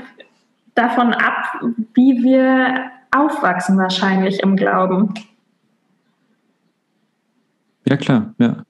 davon 0.74 1.12
ab, 1.12 1.62
wie 1.94 2.22
wir 2.22 2.90
aufwachsen 3.14 3.78
wahrscheinlich 3.78 4.40
im 4.40 4.56
Glauben. 4.56 5.14
Ja, 7.86 7.96
klar, 7.96 8.34
ja. 8.38 8.64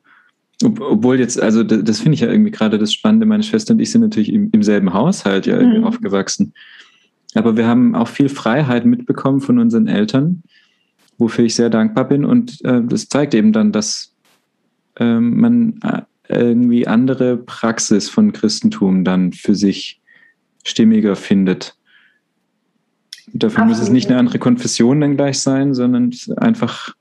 Obwohl 0.63 1.19
jetzt, 1.19 1.41
also 1.41 1.63
das, 1.63 1.85
das 1.85 2.01
finde 2.01 2.15
ich 2.15 2.21
ja 2.21 2.29
irgendwie 2.29 2.51
gerade 2.51 2.79
das 2.79 2.93
Spannende. 2.93 3.27
Meine 3.27 3.43
Schwester 3.43 3.75
und 3.75 3.81
ich 3.81 3.91
sind 3.91 4.01
natürlich 4.03 4.33
im, 4.33 4.51
im 4.53 4.63
selben 4.63 4.93
Haushalt 4.93 5.47
ja 5.47 5.57
irgendwie 5.57 5.79
mhm. 5.79 5.85
aufgewachsen. 5.85 6.55
Aber 7.35 7.57
wir 7.57 7.67
haben 7.67 7.95
auch 7.95 8.09
viel 8.09 8.29
Freiheit 8.29 8.87
mitbekommen 8.87 9.41
von 9.41 9.59
unseren 9.59 9.89
Eltern, 9.89 10.43
wofür 11.19 11.45
ich 11.45 11.55
sehr 11.55 11.71
dankbar 11.71 12.09
bin. 12.09 12.25
Und 12.25 12.65
äh, 12.65 12.83
das 12.83 13.09
zeigt 13.09 13.35
eben 13.35 13.53
dann, 13.53 13.73
dass 13.73 14.15
äh, 14.97 15.19
man 15.19 15.81
irgendwie 16.29 16.87
andere 16.87 17.37
Praxis 17.37 18.09
von 18.09 18.33
Christentum 18.33 19.05
dann 19.05 19.33
für 19.33 19.55
sich 19.55 20.01
stimmiger 20.65 21.17
findet. 21.17 21.77
Dafür 23.33 23.63
Absolut. 23.63 23.69
muss 23.69 23.83
es 23.83 23.93
nicht 23.93 24.09
eine 24.09 24.19
andere 24.19 24.39
Konfession 24.39 25.01
dann 25.01 25.17
gleich 25.17 25.41
sein, 25.41 25.75
sondern 25.75 26.13
einfach, 26.37 26.95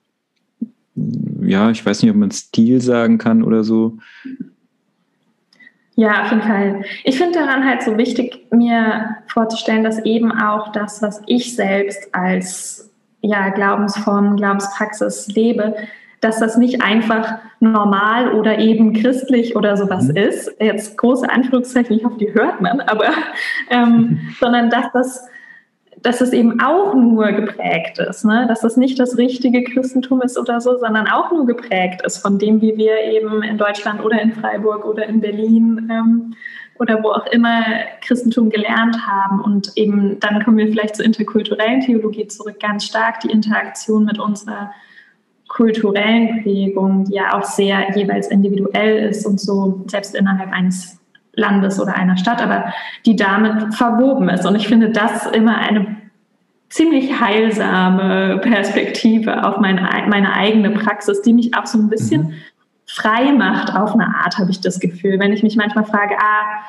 ja, 1.42 1.70
ich 1.72 1.86
weiß 1.86 2.02
nicht, 2.02 2.12
ob 2.12 2.18
man 2.18 2.32
Stil 2.32 2.82
sagen 2.82 3.18
kann 3.18 3.44
oder 3.44 3.64
so. 3.64 3.98
Ja, 5.96 6.24
auf 6.24 6.32
jeden 6.32 6.42
Fall. 6.42 6.84
Ich 7.04 7.18
finde 7.18 7.40
daran 7.40 7.64
halt 7.64 7.84
so 7.84 7.98
wichtig, 7.98 8.48
mir 8.52 9.18
vorzustellen, 9.28 9.84
dass 9.84 10.00
eben 10.06 10.32
auch 10.32 10.72
das, 10.72 11.02
was 11.02 11.22
ich 11.28 11.56
selbst 11.56 12.14
als 12.16 12.92
ja, 13.22 13.50
Glaubensform, 13.50 14.36
Glaubenspraxis 14.36 15.28
lebe, 15.28 15.76
dass 16.20 16.40
das 16.40 16.58
nicht 16.58 16.82
einfach 16.82 17.36
normal 17.60 18.34
oder 18.34 18.58
eben 18.58 18.94
christlich 18.94 19.56
oder 19.56 19.78
sowas 19.78 20.08
mhm. 20.08 20.16
ist. 20.16 20.52
Jetzt 20.60 20.98
große 20.98 21.30
Anführungszeichen, 21.30 21.98
ich 21.98 22.04
hoffe, 22.04 22.18
die 22.18 22.34
hört 22.34 22.62
man, 22.62 22.82
aber 22.82 23.10
ähm, 23.70 24.20
sondern 24.40 24.70
dass 24.70 24.86
das 24.94 25.28
dass 26.04 26.20
es 26.20 26.34
eben 26.34 26.60
auch 26.60 26.94
nur 26.94 27.32
geprägt 27.32 27.98
ist, 27.98 28.26
ne? 28.26 28.46
dass 28.48 28.64
es 28.64 28.76
nicht 28.76 29.00
das 29.00 29.18
richtige 29.18 29.64
Christentum 29.64 30.22
ist 30.22 30.38
oder 30.38 30.60
so, 30.60 30.78
sondern 30.78 31.08
auch 31.08 31.32
nur 31.32 31.46
geprägt 31.46 32.02
ist 32.06 32.18
von 32.18 32.38
dem, 32.38 32.62
wie 32.62 32.76
wir 32.78 33.00
eben 33.06 33.42
in 33.42 33.58
Deutschland 33.58 34.04
oder 34.04 34.22
in 34.22 34.34
Freiburg 34.34 34.86
oder 34.86 35.06
in 35.08 35.22
Berlin 35.22 35.90
ähm, 35.90 36.36
oder 36.78 37.02
wo 37.02 37.10
auch 37.10 37.26
immer 37.28 37.64
Christentum 38.02 38.50
gelernt 38.50 38.98
haben. 39.08 39.42
Und 39.42 39.72
eben 39.78 40.20
dann 40.20 40.44
kommen 40.44 40.58
wir 40.58 40.68
vielleicht 40.68 40.98
zur 40.98 41.06
interkulturellen 41.06 41.80
Theologie 41.80 42.28
zurück, 42.28 42.60
ganz 42.60 42.84
stark 42.84 43.22
die 43.22 43.32
Interaktion 43.32 44.04
mit 44.04 44.20
unserer 44.20 44.74
kulturellen 45.48 46.44
Prägung, 46.44 47.06
die 47.06 47.14
ja 47.14 47.38
auch 47.38 47.44
sehr 47.44 47.96
jeweils 47.96 48.28
individuell 48.28 49.08
ist 49.08 49.26
und 49.26 49.40
so 49.40 49.86
selbst 49.88 50.16
innerhalb 50.16 50.52
eines 50.52 51.00
Landes 51.36 51.80
oder 51.80 51.96
einer 51.96 52.18
Stadt, 52.18 52.42
aber 52.42 52.74
die 53.06 53.16
damit 53.16 53.74
verwoben 53.74 54.30
ist. 54.30 54.46
Und 54.46 54.56
ich 54.56 54.68
finde 54.68 54.90
das 54.90 55.26
immer 55.28 55.58
eine 55.58 55.96
ziemlich 56.70 57.20
heilsame 57.20 58.40
Perspektive 58.40 59.44
auf 59.48 59.60
meine, 59.60 59.88
meine 60.08 60.34
eigene 60.34 60.72
Praxis, 60.72 61.22
die 61.22 61.34
mich 61.34 61.56
auch 61.56 61.66
so 61.66 61.78
ein 61.78 61.90
bisschen 61.90 62.22
mhm. 62.24 62.34
frei 62.88 63.32
macht 63.32 63.76
auf 63.76 63.94
eine 63.94 64.08
Art, 64.08 64.38
habe 64.38 64.52
ich 64.52 64.62
das 64.62 64.80
Gefühl. 64.80 65.20
Wenn 65.20 65.34
ich 65.34 65.44
mich 65.44 65.56
manchmal 65.56 65.86
frage, 65.86 66.16
ah, 66.18 66.64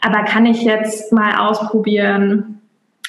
aber 0.00 0.24
kann 0.24 0.46
ich 0.46 0.62
jetzt 0.62 1.12
mal 1.12 1.36
ausprobieren, 1.36 2.60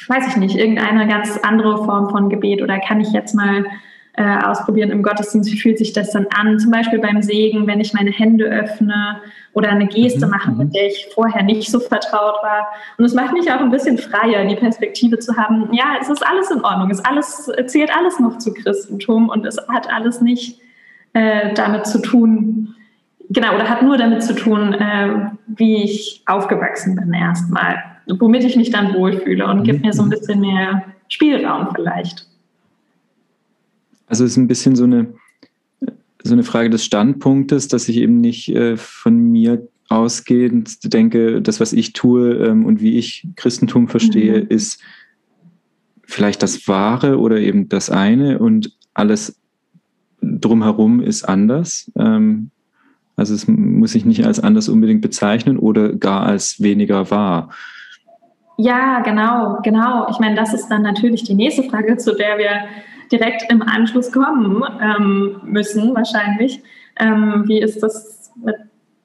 weiß 0.07 0.27
ich 0.27 0.37
nicht, 0.37 0.55
irgendeine 0.55 1.07
ganz 1.07 1.37
andere 1.37 1.85
Form 1.85 2.09
von 2.09 2.29
Gebet 2.29 2.61
oder 2.61 2.79
kann 2.79 2.99
ich 2.99 3.11
jetzt 3.11 3.33
mal 3.33 3.65
äh, 4.13 4.43
ausprobieren 4.43 4.91
im 4.91 5.03
Gottesdienst, 5.03 5.51
wie 5.51 5.57
fühlt 5.57 5.77
sich 5.77 5.93
das 5.93 6.11
dann 6.11 6.27
an? 6.37 6.59
Zum 6.59 6.71
Beispiel 6.71 6.99
beim 6.99 7.21
Segen, 7.21 7.65
wenn 7.65 7.79
ich 7.79 7.93
meine 7.93 8.11
Hände 8.11 8.45
öffne 8.45 9.21
oder 9.53 9.69
eine 9.69 9.87
Geste 9.87 10.25
mhm. 10.25 10.31
mache, 10.31 10.51
mit 10.51 10.67
mhm. 10.67 10.71
der 10.73 10.87
ich 10.87 11.07
vorher 11.13 11.43
nicht 11.43 11.71
so 11.71 11.79
vertraut 11.79 12.35
war. 12.43 12.67
Und 12.97 13.05
es 13.05 13.13
macht 13.13 13.33
mich 13.33 13.51
auch 13.51 13.59
ein 13.59 13.71
bisschen 13.71 13.97
freier, 13.97 14.45
die 14.45 14.55
Perspektive 14.55 15.19
zu 15.19 15.37
haben, 15.37 15.69
ja, 15.71 15.95
es 15.99 16.09
ist 16.09 16.25
alles 16.25 16.51
in 16.51 16.61
Ordnung, 16.63 16.89
es 16.89 17.03
alles, 17.05 17.49
zählt 17.67 17.91
alles 17.95 18.19
noch 18.19 18.37
zu 18.37 18.53
Christentum 18.53 19.29
und 19.29 19.45
es 19.45 19.57
hat 19.69 19.91
alles 19.91 20.19
nicht 20.19 20.59
äh, 21.13 21.53
damit 21.53 21.85
zu 21.87 22.01
tun, 22.01 22.75
genau, 23.29 23.55
oder 23.55 23.69
hat 23.69 23.81
nur 23.81 23.97
damit 23.97 24.23
zu 24.23 24.35
tun, 24.35 24.73
äh, 24.73 25.29
wie 25.47 25.83
ich 25.83 26.23
aufgewachsen 26.25 26.95
bin 26.95 27.13
erstmal, 27.13 27.81
womit 28.07 28.43
ich 28.43 28.57
mich 28.57 28.71
dann 28.71 28.93
wohlfühle 28.93 29.47
und 29.47 29.63
gibt 29.63 29.83
mir 29.83 29.93
so 29.93 30.03
ein 30.03 30.07
mhm. 30.07 30.11
bisschen 30.11 30.41
mehr 30.41 30.83
Spielraum 31.07 31.69
vielleicht. 31.73 32.30
Also 34.11 34.25
es 34.25 34.31
ist 34.31 34.37
ein 34.37 34.49
bisschen 34.49 34.75
so 34.75 34.83
eine, 34.83 35.13
so 36.21 36.33
eine 36.33 36.43
Frage 36.43 36.69
des 36.69 36.83
Standpunktes, 36.83 37.69
dass 37.69 37.87
ich 37.87 37.95
eben 37.95 38.19
nicht 38.19 38.49
äh, 38.49 38.75
von 38.75 39.17
mir 39.17 39.65
ausgehend 39.87 40.93
denke, 40.93 41.41
das, 41.41 41.61
was 41.61 41.71
ich 41.71 41.93
tue 41.93 42.33
ähm, 42.33 42.65
und 42.65 42.81
wie 42.81 42.97
ich 42.97 43.25
Christentum 43.37 43.87
verstehe, 43.87 44.41
mhm. 44.41 44.47
ist 44.49 44.81
vielleicht 46.03 46.43
das 46.43 46.67
Wahre 46.67 47.19
oder 47.19 47.39
eben 47.39 47.69
das 47.69 47.89
eine 47.89 48.39
und 48.39 48.75
alles 48.93 49.39
drumherum 50.21 50.99
ist 50.99 51.23
anders. 51.23 51.89
Ähm, 51.97 52.51
also 53.15 53.33
es 53.33 53.47
muss 53.47 53.93
sich 53.93 54.03
nicht 54.03 54.25
als 54.25 54.41
anders 54.41 54.67
unbedingt 54.67 55.01
bezeichnen 55.01 55.57
oder 55.57 55.93
gar 55.93 56.23
als 56.23 56.61
weniger 56.61 57.09
wahr. 57.11 57.49
Ja, 58.57 58.99
genau, 58.99 59.59
genau. 59.63 60.09
Ich 60.09 60.19
meine, 60.19 60.35
das 60.35 60.53
ist 60.53 60.67
dann 60.67 60.81
natürlich 60.81 61.23
die 61.23 61.33
nächste 61.33 61.63
Frage, 61.63 61.95
zu 61.95 62.13
der 62.13 62.37
wir 62.37 62.51
direkt 63.11 63.51
im 63.51 63.61
Anschluss 63.61 64.11
kommen 64.11 64.63
ähm, 64.81 65.41
müssen, 65.43 65.93
wahrscheinlich. 65.95 66.61
Ähm, 66.99 67.43
wie 67.47 67.59
ist 67.59 67.81
das 67.83 68.31
mit, 68.43 68.55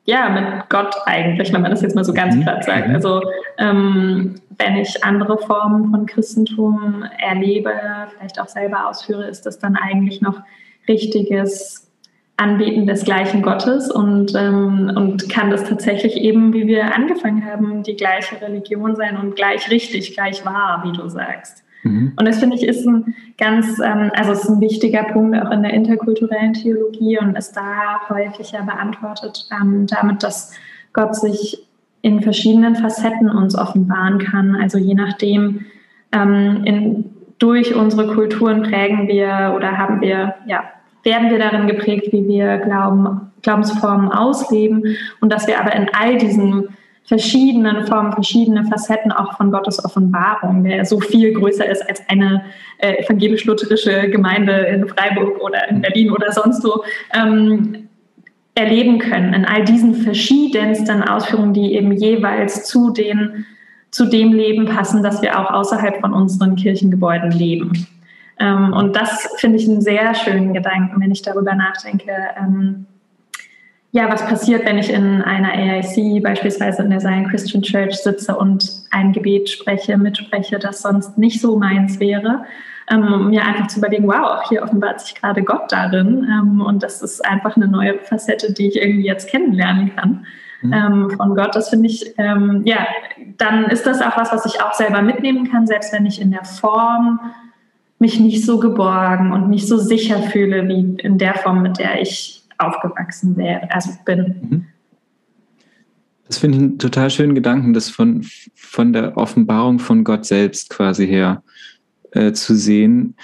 ja, 0.05 0.29
mit 0.29 0.69
Gott 0.69 0.95
eigentlich, 1.07 1.53
wenn 1.53 1.63
man 1.63 1.71
das 1.71 1.83
jetzt 1.83 1.95
mal 1.95 2.05
so 2.05 2.15
ganz 2.15 2.37
mhm. 2.37 2.43
platt 2.43 2.65
sagt? 2.65 2.89
Mhm. 2.89 2.95
Also, 2.95 3.23
ähm, 3.59 4.41
wenn 4.59 4.77
ich 4.77 5.05
andere 5.05 5.39
Formen 5.39 5.91
von 5.91 6.07
Christentum 6.07 7.05
erlebe, 7.19 7.73
vielleicht 8.17 8.41
auch 8.41 8.49
selber 8.49 8.89
ausführe, 8.89 9.27
ist 9.27 9.45
das 9.45 9.59
dann 9.59 9.77
eigentlich 9.77 10.21
noch 10.21 10.41
richtiges 10.89 11.91
Anbeten 12.39 12.87
des 12.87 13.05
gleichen 13.05 13.43
Gottes 13.43 13.91
und, 13.91 14.35
ähm, 14.35 14.93
und 14.95 15.29
kann 15.31 15.51
das 15.51 15.65
tatsächlich 15.65 16.17
eben, 16.17 16.53
wie 16.53 16.67
wir 16.67 16.95
angefangen 16.95 17.45
haben, 17.45 17.83
die 17.83 17.97
gleiche 17.97 18.41
Religion 18.41 18.95
sein 18.95 19.17
und 19.17 19.37
gleich 19.37 19.71
richtig, 19.71 20.15
gleich 20.15 20.45
wahr, 20.45 20.83
wie 20.85 20.97
du 20.97 21.09
sagst. 21.09 21.65
Mhm. 21.87 22.13
Und 22.17 22.27
das 22.27 22.39
finde 22.39 22.57
ich 22.57 22.67
ist 22.67 22.87
ein 22.87 23.15
ganz, 23.39 23.79
ähm, 23.81 24.11
also 24.15 24.33
ist 24.33 24.49
ein 24.49 24.61
wichtiger 24.61 25.05
Punkt 25.05 25.37
auch 25.41 25.51
in 25.51 25.63
der 25.63 25.73
interkulturellen 25.73 26.53
Theologie 26.53 27.19
und 27.19 27.37
ist 27.37 27.57
da 27.57 28.01
häufig 28.09 28.53
ja 28.53 28.63
beantwortet 28.63 29.49
ähm, 29.53 29.87
damit, 29.87 30.23
dass 30.23 30.53
Gott 30.93 31.15
sich 31.15 31.63
in 32.03 32.23
verschiedenen 32.23 32.77
Facetten 32.77 33.31
uns 33.31 33.57
offenbaren 33.57 34.19
kann. 34.19 34.57
Also 34.57 34.79
je 34.79 34.95
nachdem, 34.95 35.67
ähm, 36.13 36.63
in, 36.65 37.05
durch 37.39 37.75
unsere 37.75 38.15
Kulturen 38.15 38.63
prägen 38.63 39.09
wir 39.09 39.53
oder 39.57 39.77
haben 39.77 40.01
wir, 40.01 40.35
ja, 40.47 40.65
werden 41.03 41.31
wir 41.31 41.39
darin 41.39 41.67
geprägt, 41.67 42.13
wie 42.13 42.27
wir 42.27 42.59
Glauben, 42.59 43.33
Glaubensformen 43.43 44.11
ausleben 44.11 44.97
und 45.21 45.33
dass 45.33 45.47
wir 45.47 45.61
aber 45.61 45.75
in 45.75 45.89
all 45.93 46.17
diesen 46.17 46.69
verschiedenen 47.07 47.87
Formen, 47.87 48.13
verschiedene 48.13 48.65
Facetten 48.65 49.13
auch 49.13 49.37
von 49.37 49.51
Gottes 49.51 49.85
Offenbarung, 49.85 50.65
der 50.65 50.85
so 50.85 51.01
viel 51.01 51.33
größer 51.33 51.69
ist 51.69 51.89
als 51.89 52.03
eine 52.09 52.45
äh, 52.79 53.03
evangelisch-lutherische 53.05 54.11
Gemeinde 54.11 54.53
in 54.53 54.89
Freiburg 54.89 55.41
oder 55.41 55.69
in 55.69 55.81
Berlin 55.81 56.11
oder 56.11 56.33
sonst 56.33 56.65
wo, 56.65 56.83
ähm, 57.15 57.89
erleben 58.57 58.99
können. 58.99 59.35
In 59.35 59.45
all 59.45 59.65
diesen 59.65 59.95
verschiedensten 59.95 61.03
Ausführungen, 61.03 61.55
die 61.55 61.75
eben 61.75 61.93
jeweils 61.93 62.65
zu, 62.65 62.91
den, 62.91 63.47
zu 63.91 64.07
dem 64.07 64.33
Leben 64.33 64.67
passen, 64.67 65.03
das 65.03 65.23
wir 65.23 65.39
auch 65.39 65.51
außerhalb 65.51 66.01
von 66.01 66.13
unseren 66.13 66.57
Kirchengebäuden 66.57 67.31
leben. 67.31 67.87
Ähm, 68.41 68.73
und 68.73 68.97
das 68.97 69.29
finde 69.37 69.59
ich 69.59 69.69
einen 69.69 69.81
sehr 69.81 70.15
schönen 70.15 70.53
Gedanken, 70.53 71.01
wenn 71.01 71.13
ich 71.13 71.23
darüber 71.23 71.55
nachdenke. 71.55 72.13
Ähm, 72.37 72.87
ja, 73.97 74.13
was 74.13 74.27
passiert, 74.27 74.67
wenn 74.67 74.77
ich 74.77 74.93
in 74.93 75.23
einer 75.23 75.53
AIC, 75.53 76.23
beispielsweise 76.23 76.83
in 76.83 76.91
der 76.91 76.99
Zion 76.99 77.29
Christian 77.31 77.63
Church, 77.63 77.97
sitze 77.97 78.37
und 78.37 78.83
ein 78.91 79.13
Gebet 79.13 79.49
spreche, 79.49 79.97
mitspreche, 79.97 80.59
das 80.59 80.83
sonst 80.83 81.17
nicht 81.17 81.41
so 81.41 81.57
meins 81.57 81.99
wäre, 81.99 82.45
ähm, 82.91 83.11
um 83.11 83.31
mir 83.31 83.43
einfach 83.47 83.69
zu 83.69 83.79
überlegen, 83.79 84.07
wow, 84.07 84.21
auch 84.21 84.49
hier 84.51 84.63
offenbart 84.63 85.01
sich 85.01 85.15
gerade 85.15 85.43
Gott 85.43 85.73
darin 85.73 86.29
ähm, 86.31 86.61
und 86.61 86.83
das 86.83 87.01
ist 87.01 87.25
einfach 87.25 87.57
eine 87.57 87.69
neue 87.69 87.99
Facette, 88.01 88.53
die 88.53 88.69
ich 88.69 88.77
irgendwie 88.77 89.07
jetzt 89.07 89.31
kennenlernen 89.31 89.97
kann. 89.97 90.27
Mhm. 90.61 90.73
Ähm, 90.75 91.11
von 91.17 91.35
Gott, 91.35 91.57
das 91.57 91.71
finde 91.71 91.87
ich, 91.89 92.15
ja, 92.19 92.87
dann 93.39 93.65
ist 93.65 93.87
das 93.87 94.03
auch 94.03 94.19
was, 94.19 94.31
was 94.31 94.45
ich 94.45 94.63
auch 94.63 94.75
selber 94.75 95.01
mitnehmen 95.01 95.51
kann, 95.51 95.67
selbst 95.67 95.95
wenn 95.95 96.05
ich 96.05 96.21
in 96.21 96.33
der 96.33 96.45
Form 96.45 97.19
mich 97.99 98.21
nicht 98.21 98.45
so 98.45 98.61
geborgen 98.61 99.33
und 99.33 99.49
nicht 99.49 99.67
so 99.67 99.79
sicher 99.79 100.19
fühle, 100.19 100.69
wie 100.69 100.97
in 100.99 101.17
der 101.17 101.35
Form, 101.35 101.63
mit 101.63 101.79
der 101.79 102.01
ich 102.03 102.46
aufgewachsen 102.59 103.37
wäre, 103.37 103.71
also 103.71 103.91
bin. 104.05 104.19
Mhm. 104.43 104.65
Das 106.29 106.39
finde 106.39 106.59
ich 106.59 106.65
einen 106.65 106.79
total 106.79 107.11
schönen 107.11 107.35
Gedanken, 107.35 107.73
das 107.73 107.89
von, 107.89 108.25
von 108.55 108.93
der 108.93 109.17
Offenbarung 109.17 109.79
von 109.79 110.03
Gott 110.03 110.27
selbst 110.27 110.71
quasi 110.71 111.07
her 111.07 111.43
äh, 112.13 112.33
zu 112.33 112.55
sehen, 112.57 113.15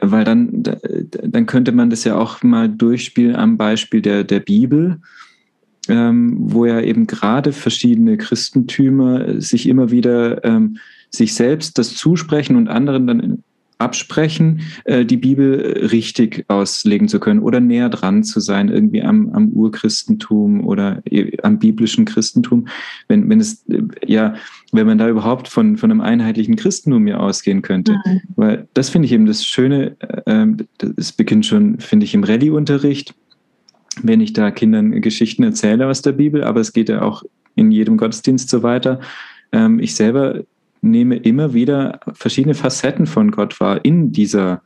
weil 0.00 0.24
dann, 0.24 0.62
dann 0.62 1.46
könnte 1.46 1.72
man 1.72 1.90
das 1.90 2.04
ja 2.04 2.16
auch 2.16 2.42
mal 2.42 2.68
durchspielen 2.68 3.34
am 3.36 3.56
Beispiel 3.56 4.00
der, 4.00 4.24
der 4.24 4.40
Bibel, 4.40 5.00
ähm, 5.88 6.36
wo 6.38 6.64
ja 6.64 6.80
eben 6.80 7.06
gerade 7.06 7.52
verschiedene 7.52 8.16
Christentümer 8.16 9.40
sich 9.40 9.68
immer 9.68 9.90
wieder 9.90 10.44
ähm, 10.44 10.78
sich 11.10 11.34
selbst 11.34 11.78
das 11.78 11.94
zusprechen 11.94 12.56
und 12.56 12.68
anderen 12.68 13.06
dann 13.06 13.44
absprechen, 13.82 14.62
äh, 14.84 15.04
die 15.04 15.16
Bibel 15.16 15.60
äh, 15.60 15.86
richtig 15.86 16.44
auslegen 16.48 17.08
zu 17.08 17.20
können 17.20 17.40
oder 17.40 17.60
näher 17.60 17.88
dran 17.88 18.24
zu 18.24 18.40
sein, 18.40 18.68
irgendwie 18.68 19.02
am, 19.02 19.30
am 19.30 19.48
Urchristentum 19.48 20.64
oder 20.64 21.02
äh, 21.04 21.36
am 21.42 21.58
biblischen 21.58 22.04
Christentum. 22.04 22.68
Wenn, 23.08 23.28
wenn 23.28 23.40
es, 23.40 23.64
ja, 24.06 24.34
wenn 24.72 24.86
man 24.86 24.98
da 24.98 25.08
überhaupt 25.08 25.48
von, 25.48 25.76
von 25.76 25.90
einem 25.90 26.00
einheitlichen 26.00 26.56
Christentum 26.56 27.06
ja 27.06 27.18
ausgehen 27.18 27.62
könnte. 27.62 28.00
Mhm. 28.04 28.20
Weil 28.36 28.68
das 28.74 28.88
finde 28.88 29.06
ich 29.06 29.12
eben 29.12 29.26
das 29.26 29.44
Schöne, 29.44 29.96
äh, 30.26 30.46
das 30.78 31.12
beginnt 31.12 31.44
schon, 31.46 31.78
finde 31.78 32.04
ich, 32.04 32.14
im 32.14 32.24
Rallye-Unterricht, 32.24 33.14
wenn 34.02 34.20
ich 34.20 34.32
da 34.32 34.50
Kindern 34.50 35.00
Geschichten 35.02 35.42
erzähle 35.42 35.86
aus 35.88 36.02
der 36.02 36.12
Bibel, 36.12 36.44
aber 36.44 36.60
es 36.60 36.72
geht 36.72 36.88
ja 36.88 37.02
auch 37.02 37.22
in 37.56 37.70
jedem 37.70 37.96
Gottesdienst 37.96 38.48
so 38.48 38.62
weiter. 38.62 39.00
Ähm, 39.52 39.78
ich 39.80 39.94
selber 39.94 40.44
nehme 40.82 41.16
immer 41.16 41.54
wieder 41.54 42.00
verschiedene 42.12 42.54
Facetten 42.54 43.06
von 43.06 43.30
Gott 43.30 43.60
wahr 43.60 43.84
in 43.84 44.12
dieser 44.12 44.62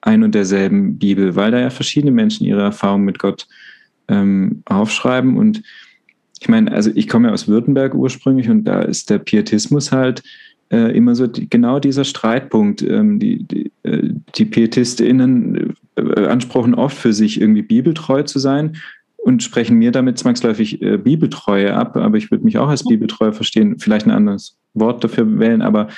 ein 0.00 0.22
und 0.22 0.34
derselben 0.34 0.98
Bibel, 0.98 1.36
weil 1.36 1.50
da 1.50 1.60
ja 1.60 1.70
verschiedene 1.70 2.12
Menschen 2.12 2.46
ihre 2.46 2.62
Erfahrungen 2.62 3.04
mit 3.04 3.18
Gott 3.18 3.46
ähm, 4.06 4.62
aufschreiben. 4.66 5.36
Und 5.36 5.62
ich 6.40 6.48
meine, 6.48 6.72
also 6.72 6.90
ich 6.94 7.08
komme 7.08 7.28
ja 7.28 7.34
aus 7.34 7.48
Württemberg 7.48 7.94
ursprünglich 7.94 8.48
und 8.48 8.64
da 8.64 8.82
ist 8.82 9.10
der 9.10 9.18
Pietismus 9.18 9.90
halt 9.90 10.22
äh, 10.70 10.96
immer 10.96 11.14
so 11.14 11.26
die, 11.26 11.48
genau 11.48 11.80
dieser 11.80 12.04
Streitpunkt. 12.04 12.82
Ähm, 12.82 13.18
die, 13.18 13.42
die, 13.44 13.72
äh, 13.82 14.10
die 14.36 14.44
PietistInnen 14.44 15.74
äh, 15.96 16.26
ansprechen 16.26 16.74
oft 16.74 16.96
für 16.96 17.12
sich 17.12 17.40
irgendwie 17.40 17.62
bibeltreu 17.62 18.22
zu 18.22 18.38
sein 18.38 18.76
und 19.16 19.42
sprechen 19.42 19.78
mir 19.78 19.90
damit 19.90 20.18
zwangsläufig 20.18 20.80
äh, 20.80 20.96
Bibeltreue 20.96 21.74
ab, 21.74 21.96
aber 21.96 22.16
ich 22.16 22.30
würde 22.30 22.44
mich 22.44 22.58
auch 22.58 22.68
als 22.68 22.84
Bibeltreue 22.84 23.32
verstehen, 23.32 23.78
vielleicht 23.78 24.06
ein 24.06 24.12
anderes 24.12 24.57
Wort 24.80 25.02
dafür 25.04 25.38
wählen, 25.38 25.62
aber 25.62 25.88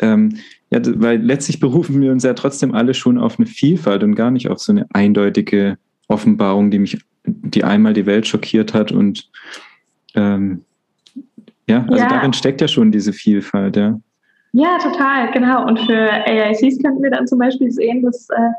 ähm, 0.00 0.38
ja, 0.70 0.80
weil 0.84 1.20
letztlich 1.20 1.60
berufen 1.60 2.00
wir 2.00 2.12
uns 2.12 2.24
ja 2.24 2.34
trotzdem 2.34 2.74
alle 2.74 2.94
schon 2.94 3.18
auf 3.18 3.38
eine 3.38 3.46
Vielfalt 3.46 4.02
und 4.02 4.14
gar 4.14 4.30
nicht 4.30 4.48
auf 4.48 4.58
so 4.58 4.72
eine 4.72 4.86
eindeutige 4.92 5.78
Offenbarung, 6.08 6.70
die 6.70 6.78
mich, 6.78 6.98
die 7.24 7.64
einmal 7.64 7.92
die 7.92 8.06
Welt 8.06 8.26
schockiert 8.26 8.74
hat 8.74 8.92
und 8.92 9.30
ähm, 10.14 10.62
ja, 11.68 11.84
also 11.88 12.02
ja. 12.02 12.08
darin 12.08 12.32
steckt 12.32 12.60
ja 12.62 12.68
schon 12.68 12.90
diese 12.90 13.12
Vielfalt, 13.12 13.76
ja. 13.76 14.00
Ja, 14.52 14.78
total, 14.78 15.30
genau. 15.32 15.66
Und 15.66 15.78
für 15.80 16.10
AICs 16.10 16.82
könnten 16.82 17.02
wir 17.02 17.10
dann 17.10 17.26
zum 17.26 17.38
Beispiel 17.38 17.70
sehen, 17.70 18.02
dass 18.02 18.28
äh, 18.30 18.50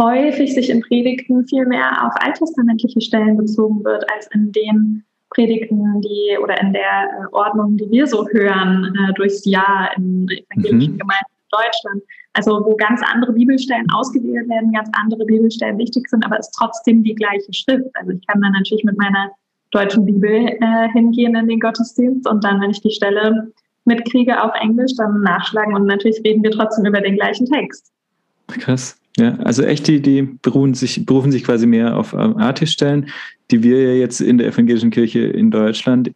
häufig 0.00 0.54
sich 0.54 0.70
in 0.70 0.80
Predigten 0.80 1.44
viel 1.46 1.66
mehr 1.66 2.06
auf 2.06 2.12
alttestamentliche 2.20 3.00
Stellen 3.00 3.36
bezogen 3.36 3.84
wird, 3.84 4.04
als 4.12 4.28
in 4.32 4.52
den 4.52 5.04
Predigten, 5.34 6.00
die 6.00 6.36
oder 6.42 6.60
in 6.60 6.72
der 6.72 6.82
äh, 6.82 7.26
Ordnung, 7.32 7.76
die 7.76 7.90
wir 7.90 8.06
so 8.06 8.26
hören 8.28 8.94
äh, 8.96 9.12
durchs 9.14 9.44
Jahr 9.44 9.90
in 9.96 10.28
evangelischen 10.28 10.94
mhm. 10.94 10.98
Gemeinden 10.98 11.32
in 11.32 11.50
Deutschland. 11.50 12.02
Also 12.34 12.64
wo 12.64 12.76
ganz 12.76 13.02
andere 13.12 13.32
Bibelstellen 13.32 13.86
ausgewählt 13.92 14.48
werden, 14.48 14.72
ganz 14.72 14.88
andere 14.92 15.24
Bibelstellen 15.26 15.76
wichtig 15.78 16.08
sind, 16.08 16.24
aber 16.24 16.38
es 16.38 16.46
ist 16.46 16.54
trotzdem 16.58 17.02
die 17.02 17.14
gleiche 17.14 17.52
Schrift. 17.52 17.88
Also 17.94 18.12
ich 18.12 18.26
kann 18.26 18.40
dann 18.40 18.52
natürlich 18.52 18.84
mit 18.84 18.96
meiner 18.96 19.30
deutschen 19.70 20.06
Bibel 20.06 20.30
äh, 20.30 20.88
hingehen 20.92 21.34
in 21.34 21.48
den 21.48 21.60
Gottesdienst 21.60 22.28
und 22.28 22.42
dann, 22.44 22.60
wenn 22.60 22.70
ich 22.70 22.80
die 22.80 22.90
Stelle 22.90 23.52
mitkriege 23.84 24.42
auf 24.42 24.52
Englisch, 24.60 24.92
dann 24.96 25.22
nachschlagen 25.22 25.74
und 25.74 25.86
natürlich 25.86 26.20
reden 26.24 26.42
wir 26.42 26.52
trotzdem 26.52 26.86
über 26.86 27.00
den 27.00 27.16
gleichen 27.16 27.46
Text. 27.46 27.90
Krass. 28.46 28.98
Ja, 29.18 29.34
also 29.44 29.62
echt, 29.62 29.88
die, 29.88 30.00
die 30.00 30.22
berufen, 30.22 30.72
sich, 30.72 31.04
berufen 31.04 31.32
sich 31.32 31.44
quasi 31.44 31.66
mehr 31.66 31.98
auf 31.98 32.14
ähm, 32.14 32.38
Artiststellen, 32.38 33.08
die 33.52 33.62
wir 33.62 33.82
ja 33.82 33.92
jetzt 33.92 34.20
in 34.20 34.38
der 34.38 34.48
evangelischen 34.48 34.90
Kirche 34.90 35.20
in 35.20 35.50
Deutschland 35.50 36.12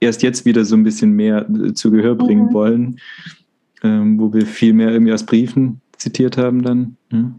erst 0.00 0.22
jetzt 0.22 0.44
wieder 0.44 0.64
so 0.64 0.76
ein 0.76 0.82
bisschen 0.82 1.12
mehr 1.12 1.46
äh, 1.48 1.74
zu 1.74 1.90
Gehör 1.90 2.14
bringen 2.14 2.46
mhm. 2.46 2.52
wollen, 2.52 3.00
ähm, 3.82 4.18
wo 4.18 4.32
wir 4.32 4.46
viel 4.46 4.72
mehr 4.72 4.90
irgendwie 4.90 5.12
aus 5.12 5.24
Briefen 5.24 5.80
zitiert 5.96 6.36
haben 6.38 6.62
dann. 6.62 6.96
Ja. 7.12 7.30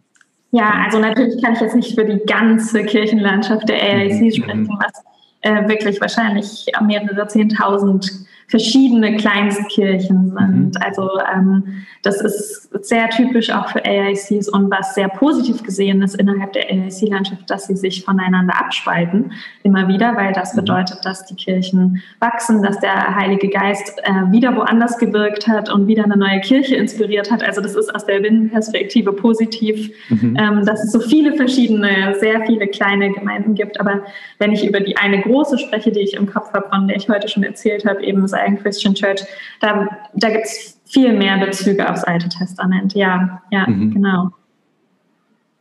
ja. 0.52 0.84
also 0.86 1.00
natürlich 1.00 1.42
kann 1.42 1.54
ich 1.54 1.62
jetzt 1.62 1.76
nicht 1.76 1.96
für 1.96 2.06
die 2.06 2.20
ganze 2.26 2.84
Kirchenlandschaft 2.84 3.68
der 3.68 3.82
AIC 3.82 4.22
mhm. 4.22 4.32
sprechen, 4.32 4.70
was 4.80 5.04
äh, 5.42 5.68
wirklich 5.68 6.00
wahrscheinlich 6.00 6.66
mehrere 6.86 7.28
Zehntausend 7.28 8.26
verschiedene 8.50 9.16
Kleinstkirchen 9.18 10.32
sind. 10.32 10.74
Mhm. 10.76 10.82
Also 10.82 11.10
ähm, 11.34 11.86
das 12.02 12.22
ist 12.22 12.70
sehr 12.86 13.10
typisch 13.10 13.52
auch 13.52 13.70
für 13.70 13.84
AICs 13.86 14.50
und 14.50 14.72
was 14.72 14.96
sehr 14.96 15.10
positiv 15.10 15.64
gesehen 15.64 16.02
ist 16.02 16.16
innerhalb 16.16 16.54
der 16.54 16.70
AIC-Landschaft, 16.70 17.50
dass 17.50 17.68
sie 17.68 17.76
sich 17.76 18.04
voneinander 18.04 18.58
abspalten, 18.58 19.34
immer 19.64 19.88
wieder, 19.88 20.16
weil 20.16 20.34
das 20.34 20.54
mhm. 20.54 20.62
bedeutet, 20.62 21.00
dass 21.04 21.26
die 21.26 21.36
Kirchen 21.36 22.02
wachsen, 22.20 22.64
dass 22.64 22.80
der 22.80 23.16
Heilige 23.16 23.50
Geist 23.50 24.00
äh, 24.04 24.32
wieder 24.32 24.56
woanders 24.56 24.98
gewirkt 24.98 25.48
hat 25.48 25.72
und 25.72 25.88
wieder 25.88 26.06
eine 26.06 26.18
neue 26.18 26.40
Kirche 26.42 26.76
inspiriert 26.76 27.32
hat. 27.32 27.44
Also 27.44 27.62
das 27.62 27.76
ist 27.76 27.94
aus 27.94 28.06
der 28.06 28.20
Binnenperspektive 28.20 29.14
positiv, 29.14 29.92
mhm. 30.10 30.38
ähm, 30.40 30.66
dass 30.66 30.84
es 30.84 30.92
so 30.92 31.00
viele 31.00 31.34
verschiedene, 31.34 32.16
sehr 32.20 32.46
viele 32.46 32.68
kleine 32.68 33.12
Gemeinden 33.12 33.54
gibt. 33.54 33.80
Aber 33.80 34.04
wenn 34.40 34.54
ich 34.54 34.66
über 34.66 34.80
die 34.80 34.98
eine 34.98 35.22
große 35.22 35.60
spreche, 35.60 35.92
die 35.92 36.00
ich 36.00 36.14
im 36.14 36.26
Kopf 36.26 36.54
habe, 36.54 36.68
von 36.70 36.88
der 36.88 36.98
ich 36.98 37.10
heute 37.10 37.28
schon 37.28 37.44
erzählt 37.44 37.86
habe, 37.86 38.04
eben 38.04 38.26
Zion 38.39 38.58
Christian 38.58 38.93
Church, 38.93 39.21
da, 39.60 39.88
da 40.13 40.30
gibt 40.30 40.45
es 40.45 40.80
viel 40.86 41.13
mehr 41.13 41.38
Bezüge 41.38 41.89
aufs 41.89 42.04
Alte 42.04 42.30
Testament. 42.30 42.93
Ja, 42.93 43.41
ja, 43.52 43.67
mhm. 43.67 43.93
genau. 43.93 44.32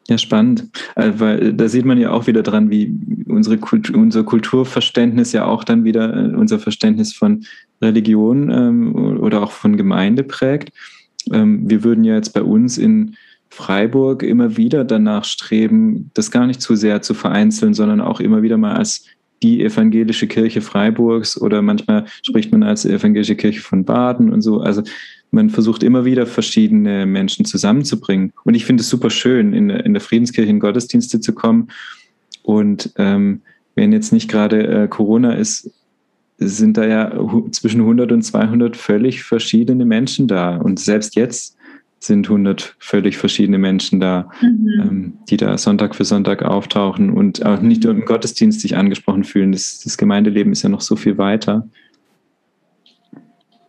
Ja, 0.09 0.17
spannend, 0.17 0.71
äh, 0.97 1.13
weil 1.17 1.53
da 1.53 1.69
sieht 1.69 1.85
man 1.85 1.99
ja 1.99 2.11
auch 2.11 2.27
wieder 2.27 2.43
dran, 2.43 2.71
wie 2.71 2.95
unsere 3.29 3.59
Kultur, 3.59 3.95
unser 3.97 4.25
Kulturverständnis 4.25 5.33
ja 5.33 5.45
auch 5.45 5.65
dann 5.65 5.85
wieder 5.85 6.17
äh, 6.17 6.35
unser 6.35 6.59
Verständnis 6.59 7.13
von 7.13 7.45
Religion 7.83 8.51
ähm, 8.51 9.19
oder 9.21 9.43
auch 9.43 9.51
von 9.51 9.77
Gemeinde 9.77 10.23
prägt. 10.23 10.73
Ähm, 11.31 11.69
wir 11.69 11.85
würden 11.85 12.05
ja 12.05 12.15
jetzt 12.15 12.33
bei 12.33 12.43
uns 12.43 12.79
in 12.79 13.17
Freiburg 13.51 14.23
immer 14.23 14.57
wieder 14.57 14.85
danach 14.85 15.25
streben, 15.25 16.11
das 16.15 16.31
gar 16.31 16.47
nicht 16.47 16.63
zu 16.63 16.75
sehr 16.75 17.03
zu 17.03 17.13
vereinzeln, 17.13 17.75
sondern 17.75 18.01
auch 18.01 18.21
immer 18.21 18.41
wieder 18.41 18.57
mal 18.57 18.77
als 18.77 19.05
die 19.43 19.63
evangelische 19.63 20.27
Kirche 20.27 20.61
Freiburgs 20.61 21.41
oder 21.41 21.63
manchmal 21.63 22.07
spricht 22.23 22.51
man 22.51 22.63
als 22.63 22.85
evangelische 22.85 23.37
Kirche 23.37 23.61
von 23.61 23.85
Baden 23.85 24.33
und 24.33 24.43
so. 24.43 24.61
Also 24.61 24.83
man 25.31 25.51
versucht 25.51 25.83
immer 25.83 26.05
wieder 26.05 26.27
verschiedene 26.27 27.07
Menschen 27.07 27.45
zusammenzubringen. 27.45 28.33
Und 28.45 28.55
ich 28.55 28.65
finde 28.65 28.81
es 28.81 28.89
super 28.89 29.11
schön, 29.11 29.53
in, 29.53 29.71
in 29.71 29.93
der 29.93 30.01
Friedenskirche 30.01 30.51
in 30.51 30.61
Gottesdienste 30.61 31.21
zu 31.21 31.35
kommen. 31.35 31.69
Und 32.43 32.93
ähm, 32.97 33.43
wenn 33.75 33.93
jetzt 33.93 34.13
nicht 34.13 34.31
gerade 34.31 34.67
äh, 34.67 34.89
Corona 34.89 35.35
ist, 35.35 35.71
sind 36.39 36.77
da 36.77 36.87
ja 36.87 37.13
zwischen 37.51 37.81
100 37.81 38.13
und 38.13 38.23
200 38.23 38.77
völlig 38.77 39.23
verschiedene 39.25 39.85
Menschen 39.85 40.29
da. 40.29 40.57
Und 40.57 40.81
selbst 40.81 41.17
jetzt 41.17 41.58
sind 42.01 42.27
100 42.27 42.77
völlig 42.79 43.19
verschiedene 43.19 43.59
Menschen 43.59 44.01
da, 44.01 44.31
mhm. 44.41 44.69
ähm, 44.81 45.19
die 45.29 45.37
da 45.37 45.59
Sonntag 45.59 45.95
für 45.95 46.05
Sonntag 46.05 46.43
auftauchen 46.43 47.11
und 47.11 47.45
auch 47.45 47.61
nicht 47.61 47.85
nur 47.85 47.93
im 47.93 48.05
Gottesdienst 48.05 48.61
sich 48.61 48.77
angesprochen 48.77 49.25
fühlen. 49.25 49.53
Das, 49.53 49.81
das 49.83 49.99
Gemeindeleben 49.99 50.53
ist 50.53 50.63
ja 50.63 50.69
noch 50.69 50.81
so 50.81 50.97
viel 50.97 51.19
weiter. 51.19 51.67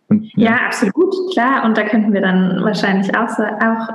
Und, 0.08 0.32
ja. 0.36 0.50
ja. 0.50 0.56
absolut, 0.66 1.14
klar. 1.32 1.64
Und 1.64 1.76
da 1.76 1.82
könnten 1.84 2.12
wir 2.12 2.20
dann 2.20 2.62
wahrscheinlich 2.62 3.14
auch, 3.16 3.30
auch, 3.30 3.88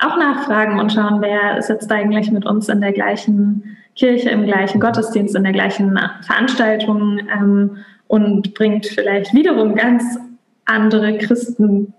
auch 0.00 0.16
nachfragen 0.16 0.80
und 0.80 0.92
schauen, 0.92 1.20
wer 1.20 1.62
sitzt 1.62 1.90
eigentlich 1.92 2.30
mit 2.32 2.44
uns 2.44 2.68
in 2.68 2.80
der 2.80 2.92
gleichen 2.92 3.76
Kirche, 3.94 4.30
im 4.30 4.44
gleichen 4.44 4.80
Gottesdienst, 4.80 5.36
in 5.36 5.44
der 5.44 5.52
gleichen 5.52 5.98
Veranstaltung 6.22 7.20
ähm, 7.32 7.78
und 8.08 8.54
bringt 8.54 8.86
vielleicht 8.86 9.32
wiederum 9.32 9.74
ganz 9.74 10.18
andere 10.66 11.18
Christen 11.18 11.94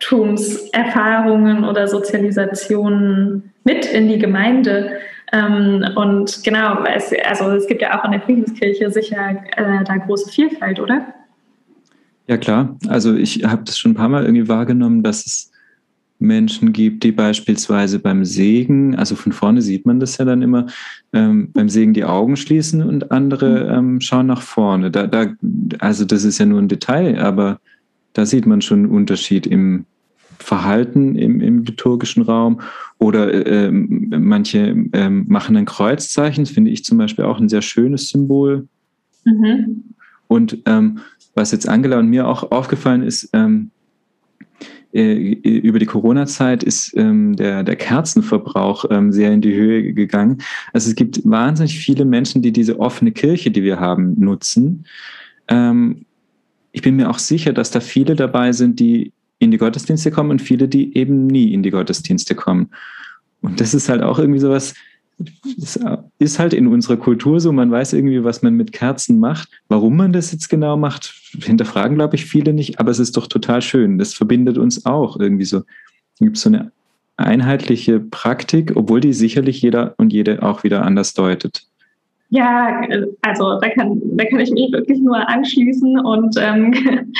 Tumserfahrungen 0.00 1.64
oder 1.64 1.88
Sozialisationen 1.88 3.52
mit 3.64 3.86
in 3.86 4.08
die 4.08 4.18
Gemeinde. 4.18 4.98
Ähm, 5.32 5.84
und 5.96 6.42
genau, 6.44 6.84
es, 6.84 7.12
also 7.26 7.50
es 7.50 7.66
gibt 7.66 7.82
ja 7.82 7.98
auch 7.98 8.04
in 8.04 8.12
der 8.12 8.22
Friedenskirche 8.22 8.90
sicher 8.90 9.36
äh, 9.56 9.84
da 9.84 9.96
große 9.96 10.30
Vielfalt, 10.30 10.80
oder? 10.80 11.06
Ja, 12.26 12.36
klar. 12.36 12.76
Also 12.88 13.14
ich 13.14 13.44
habe 13.44 13.62
das 13.64 13.78
schon 13.78 13.92
ein 13.92 13.96
paar 13.96 14.08
Mal 14.08 14.24
irgendwie 14.24 14.48
wahrgenommen, 14.48 15.02
dass 15.02 15.26
es 15.26 15.50
Menschen 16.18 16.72
gibt, 16.72 17.04
die 17.04 17.12
beispielsweise 17.12 17.98
beim 18.00 18.24
Segen, 18.24 18.96
also 18.96 19.14
von 19.14 19.32
vorne 19.32 19.62
sieht 19.62 19.86
man 19.86 20.00
das 20.00 20.18
ja 20.18 20.24
dann 20.24 20.42
immer, 20.42 20.66
ähm, 21.12 21.52
beim 21.52 21.68
Segen 21.68 21.94
die 21.94 22.04
Augen 22.04 22.36
schließen 22.36 22.82
und 22.82 23.12
andere 23.12 23.64
mhm. 23.64 23.94
ähm, 23.94 24.00
schauen 24.00 24.26
nach 24.26 24.42
vorne. 24.42 24.90
Da, 24.90 25.06
da, 25.06 25.26
also 25.78 26.04
das 26.04 26.24
ist 26.24 26.38
ja 26.38 26.46
nur 26.46 26.60
ein 26.60 26.68
Detail, 26.68 27.20
aber 27.20 27.60
da 28.12 28.26
sieht 28.26 28.46
man 28.46 28.60
schon 28.60 28.80
einen 28.80 28.90
Unterschied 28.90 29.46
im 29.46 29.86
Verhalten 30.38 31.16
im, 31.16 31.40
im 31.40 31.64
liturgischen 31.64 32.22
Raum. 32.22 32.60
Oder 32.98 33.46
äh, 33.46 33.70
manche 33.70 34.74
äh, 34.92 35.08
machen 35.08 35.56
ein 35.56 35.66
Kreuzzeichen, 35.66 36.44
das 36.44 36.52
finde 36.52 36.70
ich 36.70 36.84
zum 36.84 36.98
Beispiel 36.98 37.24
auch 37.24 37.38
ein 37.38 37.48
sehr 37.48 37.62
schönes 37.62 38.08
Symbol. 38.08 38.66
Mhm. 39.24 39.84
Und 40.26 40.58
ähm, 40.66 41.00
was 41.34 41.52
jetzt 41.52 41.68
Angela 41.68 41.98
und 41.98 42.08
mir 42.08 42.26
auch 42.26 42.50
aufgefallen 42.50 43.02
ist, 43.02 43.30
ähm, 43.32 43.70
äh, 44.92 45.12
über 45.58 45.78
die 45.78 45.86
Corona-Zeit 45.86 46.62
ist 46.62 46.96
ähm, 46.96 47.36
der, 47.36 47.62
der 47.62 47.76
Kerzenverbrauch 47.76 48.86
ähm, 48.90 49.12
sehr 49.12 49.32
in 49.32 49.42
die 49.42 49.54
Höhe 49.54 49.92
gegangen. 49.92 50.38
Also 50.72 50.88
es 50.88 50.96
gibt 50.96 51.20
wahnsinnig 51.24 51.78
viele 51.78 52.04
Menschen, 52.04 52.42
die 52.42 52.52
diese 52.52 52.80
offene 52.80 53.12
Kirche, 53.12 53.50
die 53.50 53.62
wir 53.62 53.78
haben, 53.80 54.18
nutzen. 54.18 54.86
Ähm, 55.48 56.06
ich 56.72 56.82
bin 56.82 56.96
mir 56.96 57.10
auch 57.10 57.18
sicher, 57.18 57.52
dass 57.52 57.70
da 57.70 57.80
viele 57.80 58.14
dabei 58.14 58.52
sind, 58.52 58.80
die 58.80 59.12
in 59.38 59.50
die 59.50 59.58
Gottesdienste 59.58 60.10
kommen 60.10 60.30
und 60.30 60.42
viele, 60.42 60.68
die 60.68 60.96
eben 60.96 61.26
nie 61.26 61.52
in 61.52 61.62
die 61.62 61.70
Gottesdienste 61.70 62.34
kommen. 62.34 62.70
Und 63.40 63.60
das 63.60 63.74
ist 63.74 63.88
halt 63.88 64.02
auch 64.02 64.18
irgendwie 64.18 64.40
sowas, 64.40 64.74
das 65.56 65.78
ist 66.18 66.38
halt 66.38 66.54
in 66.54 66.66
unserer 66.68 66.96
Kultur 66.96 67.40
so, 67.40 67.52
man 67.52 67.70
weiß 67.70 67.92
irgendwie, 67.92 68.22
was 68.22 68.42
man 68.42 68.54
mit 68.54 68.72
Kerzen 68.72 69.18
macht. 69.18 69.48
Warum 69.68 69.96
man 69.96 70.12
das 70.12 70.32
jetzt 70.32 70.48
genau 70.48 70.76
macht, 70.76 71.14
hinterfragen, 71.40 71.96
glaube 71.96 72.16
ich, 72.16 72.26
viele 72.26 72.52
nicht, 72.52 72.78
aber 72.78 72.90
es 72.90 72.98
ist 72.98 73.16
doch 73.16 73.26
total 73.26 73.62
schön. 73.62 73.98
Das 73.98 74.14
verbindet 74.14 74.58
uns 74.58 74.86
auch 74.86 75.18
irgendwie 75.18 75.44
so. 75.44 75.58
Es 76.14 76.20
gibt 76.20 76.36
so 76.36 76.48
eine 76.48 76.72
einheitliche 77.16 77.98
Praktik, 77.98 78.72
obwohl 78.76 79.00
die 79.00 79.12
sicherlich 79.12 79.60
jeder 79.60 79.94
und 79.98 80.12
jede 80.12 80.42
auch 80.42 80.62
wieder 80.62 80.84
anders 80.84 81.14
deutet. 81.14 81.66
Ja, 82.30 82.82
also 83.22 83.58
da 83.58 83.70
kann, 83.70 84.00
da 84.16 84.24
kann 84.26 84.40
ich 84.40 84.50
mich 84.50 84.70
wirklich 84.70 85.00
nur 85.00 85.16
anschließen 85.28 85.98
und 85.98 86.36
ähm, 86.38 86.74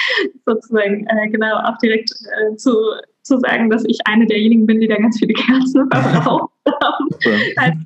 sozusagen 0.47 1.07
äh, 1.07 1.29
genau 1.31 1.57
auch 1.64 1.79
direkt 1.79 2.11
äh, 2.11 2.55
zu, 2.57 2.75
zu 3.23 3.38
sagen, 3.38 3.71
dass 3.71 3.85
ich 3.87 3.99
eine 4.05 4.27
derjenigen 4.27 4.66
bin, 4.66 4.81
die 4.81 4.88
da 4.88 4.97
ganz 4.97 5.18
viele 5.18 5.33
Kerzen 5.33 5.88
verbraucht. 5.90 6.53
also, 7.57 7.79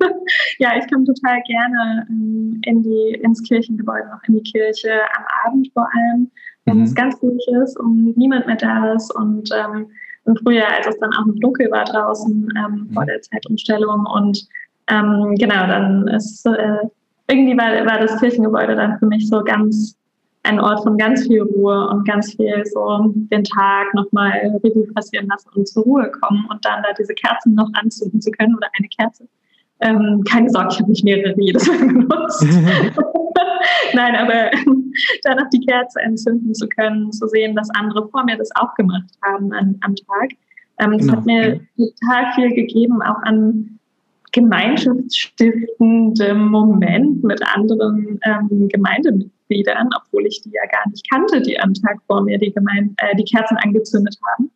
ja, 0.58 0.72
ich 0.76 0.90
komme 0.92 1.04
total 1.06 1.40
gerne 1.46 2.06
ähm, 2.10 2.60
in 2.66 2.82
die, 2.82 3.20
ins 3.22 3.42
Kirchengebäude, 3.42 4.04
auch 4.14 4.28
in 4.28 4.34
die 4.34 4.50
Kirche, 4.50 5.00
am 5.16 5.24
Abend 5.46 5.70
vor 5.72 5.88
allem, 5.94 6.30
wenn 6.66 6.78
mhm. 6.78 6.82
es 6.82 6.94
ganz 6.94 7.22
ruhig 7.22 7.42
ist 7.62 7.80
und 7.80 8.18
niemand 8.18 8.46
mehr 8.46 8.56
da 8.56 8.92
ist 8.92 9.14
und 9.14 9.48
ähm, 9.54 9.86
im 10.26 10.36
Frühjahr, 10.36 10.72
als 10.76 10.88
es 10.88 10.98
dann 10.98 11.12
auch 11.14 11.24
noch 11.24 11.36
dunkel 11.36 11.70
war 11.70 11.84
draußen 11.84 12.52
ähm, 12.56 12.90
vor 12.92 13.04
mhm. 13.04 13.06
der 13.06 13.22
Zeitumstellung 13.22 14.04
und 14.06 14.46
ähm, 14.88 15.34
genau, 15.38 15.66
dann 15.66 16.08
ist 16.08 16.46
äh, 16.46 16.88
irgendwie 17.28 17.56
war, 17.56 17.86
war 17.86 17.98
das 17.98 18.18
Kirchengebäude 18.20 18.76
dann 18.76 18.98
für 18.98 19.06
mich 19.06 19.28
so 19.28 19.42
ganz 19.42 19.96
ein 20.44 20.60
Ort 20.60 20.82
von 20.84 20.96
ganz 20.96 21.26
viel 21.26 21.42
Ruhe 21.42 21.88
und 21.88 22.06
ganz 22.06 22.34
viel 22.34 22.64
so 22.66 23.12
den 23.14 23.42
Tag 23.42 23.92
nochmal 23.94 24.30
Revue 24.62 24.86
passieren 24.94 25.26
lassen 25.26 25.50
und 25.54 25.66
zur 25.66 25.82
Ruhe 25.82 26.10
kommen 26.10 26.46
und 26.50 26.64
dann 26.64 26.82
da 26.82 26.92
diese 26.98 27.14
Kerzen 27.14 27.54
noch 27.54 27.68
anzünden 27.74 28.20
zu 28.20 28.30
können 28.30 28.54
oder 28.54 28.68
eine 28.78 28.88
Kerze. 28.88 29.28
Ähm, 29.80 30.22
keine 30.30 30.48
Sorge, 30.48 30.68
ich 30.72 30.78
habe 30.78 30.90
nicht 30.90 31.04
mehrere 31.04 31.34
jedes 31.38 31.66
Mal 31.66 31.78
benutzt. 31.78 32.46
Nein, 33.94 34.14
aber 34.14 34.50
dann 35.24 35.36
noch 35.36 35.50
die 35.52 35.60
Kerze 35.60 36.00
entzünden 36.00 36.54
zu 36.54 36.68
können, 36.68 37.12
zu 37.12 37.26
sehen, 37.26 37.54
dass 37.56 37.68
andere 37.70 38.08
vor 38.08 38.24
mir 38.24 38.36
das 38.36 38.50
auch 38.54 38.74
gemacht 38.74 39.10
haben 39.22 39.52
an, 39.52 39.76
am 39.82 39.94
Tag. 39.96 40.30
Ähm, 40.78 40.92
das 40.92 41.00
genau. 41.02 41.12
hat 41.14 41.26
mir 41.26 41.60
total 41.76 42.32
viel 42.34 42.54
gegeben, 42.54 43.02
auch 43.02 43.22
an 43.22 43.78
gemeinschaftsstiftendem 44.32 46.48
Moment 46.48 47.22
mit 47.24 47.40
anderen 47.54 48.20
ähm, 48.24 48.68
Gemeindemitgliedern, 48.68 49.88
obwohl 49.96 50.26
ich 50.26 50.42
die 50.42 50.52
ja 50.52 50.66
gar 50.70 50.86
nicht 50.90 51.08
kannte, 51.10 51.40
die 51.40 51.58
am 51.58 51.72
Tag 51.74 51.96
vor 52.06 52.22
mir 52.22 52.38
die, 52.38 52.52
Gemeinde, 52.52 52.94
äh, 52.98 53.16
die 53.16 53.24
Kerzen 53.24 53.56
angezündet 53.58 54.16
haben. 54.32 54.50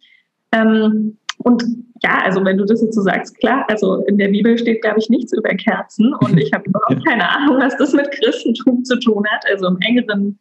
Ähm, 0.52 1.16
und 1.38 1.64
ja, 2.02 2.18
also 2.24 2.44
wenn 2.44 2.58
du 2.58 2.66
das 2.66 2.82
jetzt 2.82 2.94
so 2.94 3.02
sagst, 3.02 3.38
klar, 3.38 3.64
also 3.68 4.04
in 4.06 4.18
der 4.18 4.28
Bibel 4.28 4.58
steht, 4.58 4.82
glaube 4.82 4.98
ich, 4.98 5.08
nichts 5.08 5.32
über 5.32 5.48
Kerzen 5.50 6.12
und 6.14 6.36
ich 6.38 6.52
habe 6.52 6.64
überhaupt 6.66 7.06
keine 7.06 7.28
Ahnung, 7.28 7.58
was 7.58 7.76
das 7.78 7.92
mit 7.94 8.10
Christentum 8.10 8.84
zu 8.84 8.98
tun 8.98 9.24
hat, 9.30 9.44
also 9.50 9.68
im 9.68 9.78
engeren 9.80 10.38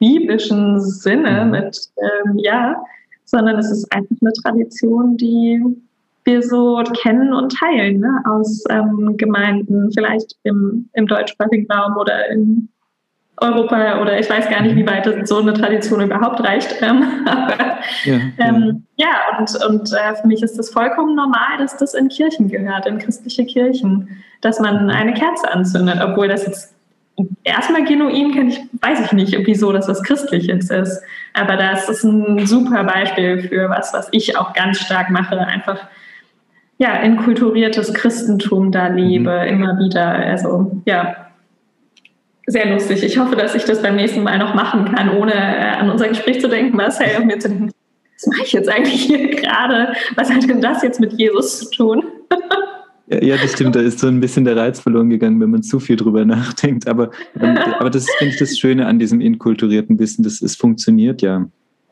biblischen 0.00 0.80
Sinne 0.80 1.44
mhm. 1.44 1.50
mit, 1.52 1.78
ähm, 1.98 2.38
ja, 2.38 2.82
sondern 3.24 3.58
es 3.58 3.70
ist 3.70 3.92
einfach 3.92 4.16
eine 4.20 4.32
Tradition, 4.32 5.16
die 5.16 5.62
wir 6.24 6.42
so 6.42 6.82
kennen 7.02 7.32
und 7.32 7.54
teilen 7.56 8.00
ne? 8.00 8.22
aus 8.26 8.64
ähm, 8.68 9.16
Gemeinden, 9.16 9.90
vielleicht 9.92 10.36
im, 10.42 10.88
im 10.92 11.06
deutschsprachigen 11.06 11.70
Raum 11.70 11.96
oder 11.96 12.28
in 12.28 12.68
Europa 13.40 14.00
oder 14.00 14.20
ich 14.20 14.28
weiß 14.28 14.50
gar 14.50 14.60
nicht, 14.60 14.76
wie 14.76 14.86
weit 14.86 15.26
so 15.26 15.38
eine 15.38 15.54
Tradition 15.54 16.02
überhaupt 16.02 16.40
reicht. 16.40 16.82
Ähm, 16.82 17.02
aber, 17.26 17.78
ja, 18.04 18.20
ähm, 18.38 18.84
ja. 18.96 19.06
ja, 19.06 19.38
und, 19.38 19.64
und 19.64 19.92
äh, 19.92 20.14
für 20.14 20.26
mich 20.26 20.42
ist 20.42 20.58
das 20.58 20.70
vollkommen 20.70 21.14
normal, 21.14 21.56
dass 21.58 21.76
das 21.76 21.94
in 21.94 22.08
Kirchen 22.08 22.48
gehört, 22.48 22.86
in 22.86 22.98
christliche 22.98 23.46
Kirchen, 23.46 24.22
dass 24.42 24.60
man 24.60 24.90
eine 24.90 25.14
Kerze 25.14 25.50
anzündet, 25.50 26.00
obwohl 26.02 26.28
das 26.28 26.46
jetzt 26.46 26.74
erstmal 27.44 27.84
genuin 27.84 28.34
kann 28.34 28.48
ich, 28.48 28.60
weiß 28.80 29.00
ich 29.06 29.12
nicht, 29.12 29.36
wieso 29.46 29.72
das 29.72 29.88
was 29.88 30.02
Christliches 30.02 30.70
ist. 30.70 31.02
Aber 31.34 31.56
das 31.56 31.88
ist 31.88 32.04
ein 32.04 32.46
super 32.46 32.84
Beispiel 32.84 33.42
für 33.48 33.68
was, 33.68 33.92
was 33.92 34.08
ich 34.12 34.36
auch 34.36 34.52
ganz 34.52 34.78
stark 34.78 35.10
mache, 35.10 35.38
einfach 35.38 35.88
ja, 36.80 36.94
inkulturiertes 37.02 37.92
Christentum 37.92 38.72
da 38.72 38.88
lebe, 38.88 39.42
mhm. 39.42 39.48
immer 39.48 39.78
wieder. 39.78 40.14
Also 40.14 40.82
ja, 40.86 41.28
sehr 42.46 42.72
lustig. 42.72 43.04
Ich 43.04 43.18
hoffe, 43.18 43.36
dass 43.36 43.54
ich 43.54 43.64
das 43.64 43.82
beim 43.82 43.96
nächsten 43.96 44.22
Mal 44.22 44.38
noch 44.38 44.54
machen 44.54 44.86
kann, 44.86 45.10
ohne 45.10 45.34
äh, 45.34 45.76
an 45.76 45.90
unser 45.90 46.08
Gespräch 46.08 46.40
zu 46.40 46.48
denken, 46.48 46.76
Marcel, 46.76 47.20
und 47.20 47.26
mir 47.26 47.38
zu 47.38 47.50
denken, 47.50 47.70
was 48.16 48.26
mache 48.26 48.42
ich 48.44 48.52
jetzt 48.52 48.68
eigentlich 48.70 49.02
hier 49.02 49.28
gerade? 49.28 49.92
Was 50.16 50.30
hat 50.30 50.48
denn 50.48 50.62
das 50.62 50.82
jetzt 50.82 51.00
mit 51.00 51.12
Jesus 51.12 51.60
zu 51.60 51.70
tun? 51.70 52.02
Ja, 53.08 53.36
das 53.36 53.52
stimmt. 53.52 53.76
Da 53.76 53.80
ist 53.80 53.98
so 53.98 54.06
ein 54.06 54.20
bisschen 54.20 54.46
der 54.46 54.56
Reiz 54.56 54.80
verloren 54.80 55.10
gegangen, 55.10 55.38
wenn 55.40 55.50
man 55.50 55.62
zu 55.62 55.80
viel 55.80 55.96
drüber 55.96 56.24
nachdenkt. 56.24 56.88
Aber, 56.88 57.10
ähm, 57.38 57.58
aber 57.78 57.90
das 57.90 58.06
finde 58.16 58.32
ich 58.32 58.38
das 58.38 58.58
Schöne 58.58 58.86
an 58.86 58.98
diesem 58.98 59.20
inkulturierten 59.20 59.98
Wissen, 59.98 60.22
dass 60.22 60.40
es 60.40 60.56
funktioniert 60.56 61.20
ja. 61.20 61.46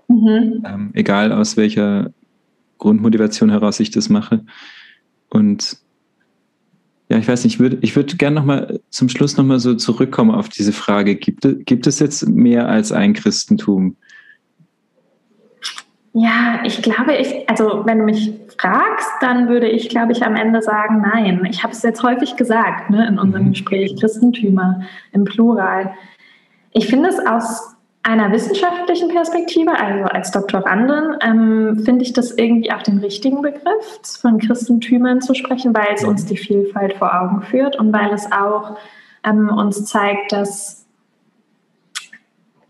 Mhm. 0.08 0.64
Ähm, 0.66 0.90
egal 0.94 1.32
aus 1.32 1.58
welcher 1.58 2.10
Grundmotivation 2.78 3.50
heraus 3.50 3.80
ich 3.80 3.90
das 3.90 4.08
mache. 4.08 4.44
Und 5.30 5.78
ja, 7.08 7.16
ich 7.18 7.26
weiß 7.26 7.44
nicht, 7.44 7.54
ich 7.54 7.60
würde 7.60 7.78
ich 7.80 7.96
würd 7.96 8.18
gerne 8.18 8.36
nochmal 8.36 8.80
zum 8.90 9.08
Schluss 9.08 9.36
nochmal 9.36 9.60
so 9.60 9.74
zurückkommen 9.74 10.30
auf 10.30 10.48
diese 10.48 10.72
Frage, 10.72 11.14
gibt, 11.14 11.46
gibt 11.64 11.86
es 11.86 11.98
jetzt 12.00 12.28
mehr 12.28 12.68
als 12.68 12.92
ein 12.92 13.14
Christentum? 13.14 13.96
Ja, 16.12 16.60
ich 16.64 16.82
glaube, 16.82 17.14
ich, 17.16 17.48
also 17.48 17.82
wenn 17.84 17.98
du 17.98 18.04
mich 18.04 18.32
fragst, 18.58 19.08
dann 19.20 19.48
würde 19.48 19.68
ich, 19.68 19.88
glaube 19.88 20.12
ich, 20.12 20.24
am 20.24 20.34
Ende 20.34 20.62
sagen, 20.62 21.00
nein. 21.00 21.46
Ich 21.50 21.62
habe 21.62 21.72
es 21.72 21.82
jetzt 21.82 22.02
häufig 22.02 22.36
gesagt, 22.36 22.90
ne, 22.90 23.06
in 23.06 23.18
unserem 23.18 23.46
mhm. 23.46 23.50
Gespräch, 23.50 23.94
Christentümer 23.98 24.82
im 25.12 25.24
Plural. 25.24 25.92
Ich 26.72 26.88
finde 26.88 27.10
es 27.10 27.18
aus 27.24 27.76
einer 28.08 28.32
wissenschaftlichen 28.32 29.08
Perspektive, 29.10 29.78
also 29.78 30.04
als 30.04 30.30
Doktorandin, 30.30 31.18
ähm, 31.20 31.82
finde 31.84 32.02
ich 32.02 32.14
das 32.14 32.30
irgendwie 32.30 32.72
auch 32.72 32.82
den 32.82 32.98
richtigen 32.98 33.42
Begriff, 33.42 34.00
von 34.22 34.38
Christentümern 34.38 35.20
zu 35.20 35.34
sprechen, 35.34 35.74
weil 35.74 35.88
es 35.94 36.04
uns 36.04 36.24
die 36.24 36.38
Vielfalt 36.38 36.94
vor 36.94 37.14
Augen 37.20 37.42
führt 37.42 37.76
und 37.76 37.92
weil 37.92 38.10
es 38.14 38.32
auch 38.32 38.78
ähm, 39.24 39.50
uns 39.50 39.84
zeigt, 39.84 40.32
dass 40.32 40.86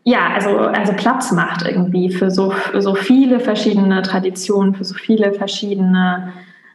ja, 0.02 0.30
also, 0.34 0.58
also 0.58 0.92
Platz 0.94 1.30
macht 1.30 1.64
irgendwie 1.66 2.10
für 2.10 2.30
so, 2.32 2.50
für 2.50 2.82
so 2.82 2.94
viele 2.94 3.38
verschiedene 3.38 4.02
Traditionen, 4.02 4.74
für 4.74 4.84
so 4.84 4.94
viele 4.94 5.34
verschiedene 5.34 6.32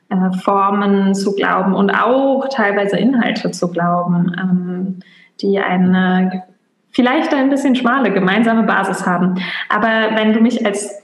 äh, 0.09 0.37
Formen 0.37 1.15
zu 1.15 1.35
glauben 1.35 1.73
und 1.73 1.89
auch 1.89 2.47
teilweise 2.47 2.95
Inhalte 2.95 3.51
zu 3.51 3.69
glauben, 3.71 4.33
ähm, 4.39 4.99
die 5.41 5.59
eine 5.59 6.43
vielleicht 6.93 7.33
ein 7.33 7.49
bisschen 7.49 7.75
schmale 7.75 8.11
gemeinsame 8.11 8.63
Basis 8.63 9.05
haben. 9.05 9.35
Aber 9.69 10.15
wenn 10.15 10.33
du 10.33 10.39
mich 10.39 10.65
als 10.65 11.01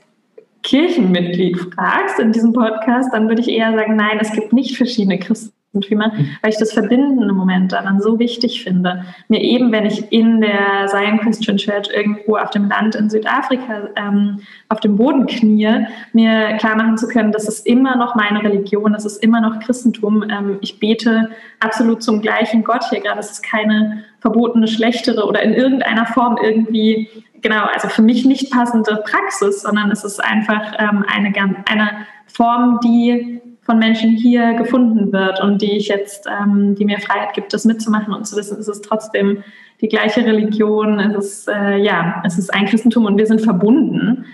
Kirchenmitglied 0.63 1.57
fragst 1.73 2.19
in 2.19 2.31
diesem 2.31 2.53
Podcast, 2.53 3.13
dann 3.13 3.27
würde 3.27 3.41
ich 3.41 3.49
eher 3.49 3.73
sagen, 3.73 3.95
nein, 3.95 4.17
es 4.21 4.31
gibt 4.31 4.53
nicht 4.53 4.77
verschiedene 4.77 5.19
Christen 5.19 5.58
Eigentümer, 5.71 6.11
weil 6.41 6.51
ich 6.51 6.57
das 6.57 6.73
verbindende 6.73 7.31
Moment 7.31 7.71
daran 7.71 8.01
so 8.01 8.17
wichtig 8.17 8.63
finde. 8.63 9.05
Mir 9.27 9.41
eben, 9.41 9.71
wenn 9.71 9.85
ich 9.85 10.11
in 10.11 10.41
der 10.41 10.87
Zion 10.87 11.19
Christian 11.19 11.57
Church 11.57 11.89
irgendwo 11.93 12.37
auf 12.37 12.49
dem 12.49 12.69
Land 12.69 12.95
in 12.95 13.09
Südafrika 13.09 13.89
ähm, 13.95 14.39
auf 14.69 14.79
dem 14.79 14.97
Boden 14.97 15.27
knie, 15.27 15.85
mir 16.13 16.57
klar 16.57 16.75
machen 16.75 16.97
zu 16.97 17.07
können, 17.07 17.31
das 17.31 17.47
ist 17.47 17.67
immer 17.67 17.95
noch 17.95 18.15
meine 18.15 18.43
Religion, 18.43 18.93
das 18.93 19.05
ist 19.05 19.23
immer 19.23 19.41
noch 19.41 19.59
Christentum. 19.59 20.23
Ähm, 20.29 20.57
ich 20.61 20.79
bete 20.79 21.29
absolut 21.59 22.01
zum 22.01 22.21
gleichen 22.21 22.63
Gott 22.63 22.85
hier 22.89 23.01
gerade. 23.01 23.19
Es 23.19 23.31
ist 23.31 23.43
keine 23.43 24.03
verbotene, 24.21 24.67
schlechtere 24.67 25.25
oder 25.25 25.43
in 25.43 25.53
irgendeiner 25.53 26.07
Form 26.07 26.37
irgendwie, 26.41 27.09
genau, 27.41 27.65
also 27.73 27.89
für 27.89 28.01
mich 28.01 28.25
nicht 28.25 28.51
passende 28.51 29.03
Praxis, 29.05 29.61
sondern 29.61 29.91
es 29.91 30.03
ist 30.03 30.23
einfach 30.23 30.73
ähm, 30.79 31.05
eine, 31.07 31.31
eine 31.67 31.89
Form, 32.25 32.79
die 32.83 33.39
von 33.69 33.77
Menschen 33.77 34.15
hier 34.15 34.55
gefunden 34.55 35.13
wird 35.13 35.39
und 35.43 35.61
die 35.61 35.77
ich 35.77 35.89
jetzt, 35.89 36.25
ähm, 36.25 36.73
die 36.73 36.85
mir 36.85 36.99
Freiheit 36.99 37.35
gibt, 37.35 37.53
das 37.53 37.65
mitzumachen 37.65 38.11
und 38.15 38.25
zu 38.25 38.35
wissen, 38.35 38.57
es 38.59 38.67
ist 38.67 38.83
trotzdem 38.83 39.43
die 39.79 39.87
gleiche 39.87 40.25
Religion, 40.25 40.99
es 40.99 41.15
ist, 41.15 41.47
äh, 41.49 41.77
ja, 41.77 42.23
es 42.25 42.39
ist 42.39 42.51
ein 42.51 42.65
Christentum 42.65 43.05
und 43.05 43.19
wir 43.19 43.27
sind 43.27 43.41
verbunden 43.41 44.25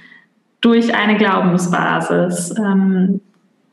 durch 0.61 0.95
eine 0.95 1.17
Glaubensbasis. 1.17 2.55
Ähm, 2.57 3.19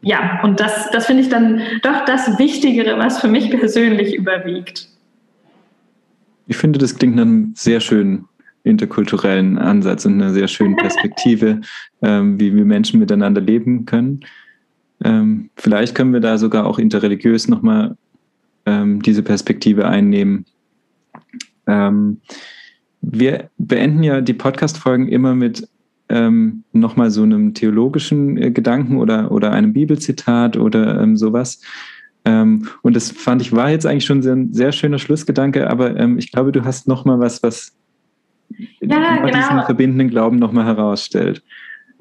ja, 0.00 0.40
und 0.42 0.58
das, 0.58 0.90
das 0.90 1.06
finde 1.06 1.22
ich 1.22 1.28
dann 1.28 1.60
doch 1.82 2.04
das 2.06 2.40
Wichtigere, 2.40 2.98
was 2.98 3.20
für 3.20 3.28
mich 3.28 3.48
persönlich 3.50 4.16
überwiegt. 4.16 4.88
Ich 6.48 6.56
finde, 6.56 6.80
das 6.80 6.98
klingt 6.98 7.14
nach 7.14 7.22
einem 7.22 7.52
sehr 7.54 7.78
schönen 7.78 8.24
interkulturellen 8.64 9.58
Ansatz 9.58 10.06
und 10.06 10.14
einer 10.14 10.32
sehr 10.32 10.48
schönen 10.48 10.74
Perspektive, 10.74 11.60
ähm, 12.02 12.40
wie 12.40 12.52
wir 12.52 12.64
Menschen 12.64 12.98
miteinander 12.98 13.40
leben 13.40 13.86
können. 13.86 14.24
Ähm, 15.04 15.50
vielleicht 15.56 15.94
können 15.94 16.12
wir 16.12 16.20
da 16.20 16.38
sogar 16.38 16.66
auch 16.66 16.78
interreligiös 16.78 17.48
nochmal 17.48 17.96
ähm, 18.66 19.02
diese 19.02 19.22
Perspektive 19.22 19.86
einnehmen. 19.86 20.46
Ähm, 21.66 22.20
wir 23.00 23.50
beenden 23.58 24.02
ja 24.02 24.20
die 24.20 24.34
Podcast-Folgen 24.34 25.08
immer 25.08 25.34
mit 25.34 25.68
ähm, 26.08 26.64
nochmal 26.72 27.10
so 27.10 27.22
einem 27.22 27.54
theologischen 27.54 28.36
äh, 28.36 28.50
Gedanken 28.50 28.98
oder, 28.98 29.32
oder 29.32 29.52
einem 29.52 29.72
Bibelzitat 29.72 30.56
oder 30.56 31.00
ähm, 31.00 31.16
sowas. 31.16 31.60
Ähm, 32.24 32.68
und 32.82 32.94
das 32.94 33.10
fand 33.10 33.42
ich 33.42 33.52
war 33.52 33.70
jetzt 33.70 33.86
eigentlich 33.86 34.04
schon 34.04 34.20
ein 34.20 34.52
sehr 34.52 34.72
schöner 34.72 34.98
Schlussgedanke, 34.98 35.68
aber 35.68 35.96
ähm, 35.96 36.18
ich 36.18 36.30
glaube, 36.30 36.52
du 36.52 36.64
hast 36.64 36.86
nochmal 36.86 37.18
was, 37.18 37.42
was 37.42 37.74
ja, 38.80 39.16
genau. 39.16 39.26
diesen 39.26 39.62
verbindenden 39.64 40.08
Glauben 40.08 40.38
nochmal 40.38 40.66
herausstellt. 40.66 41.42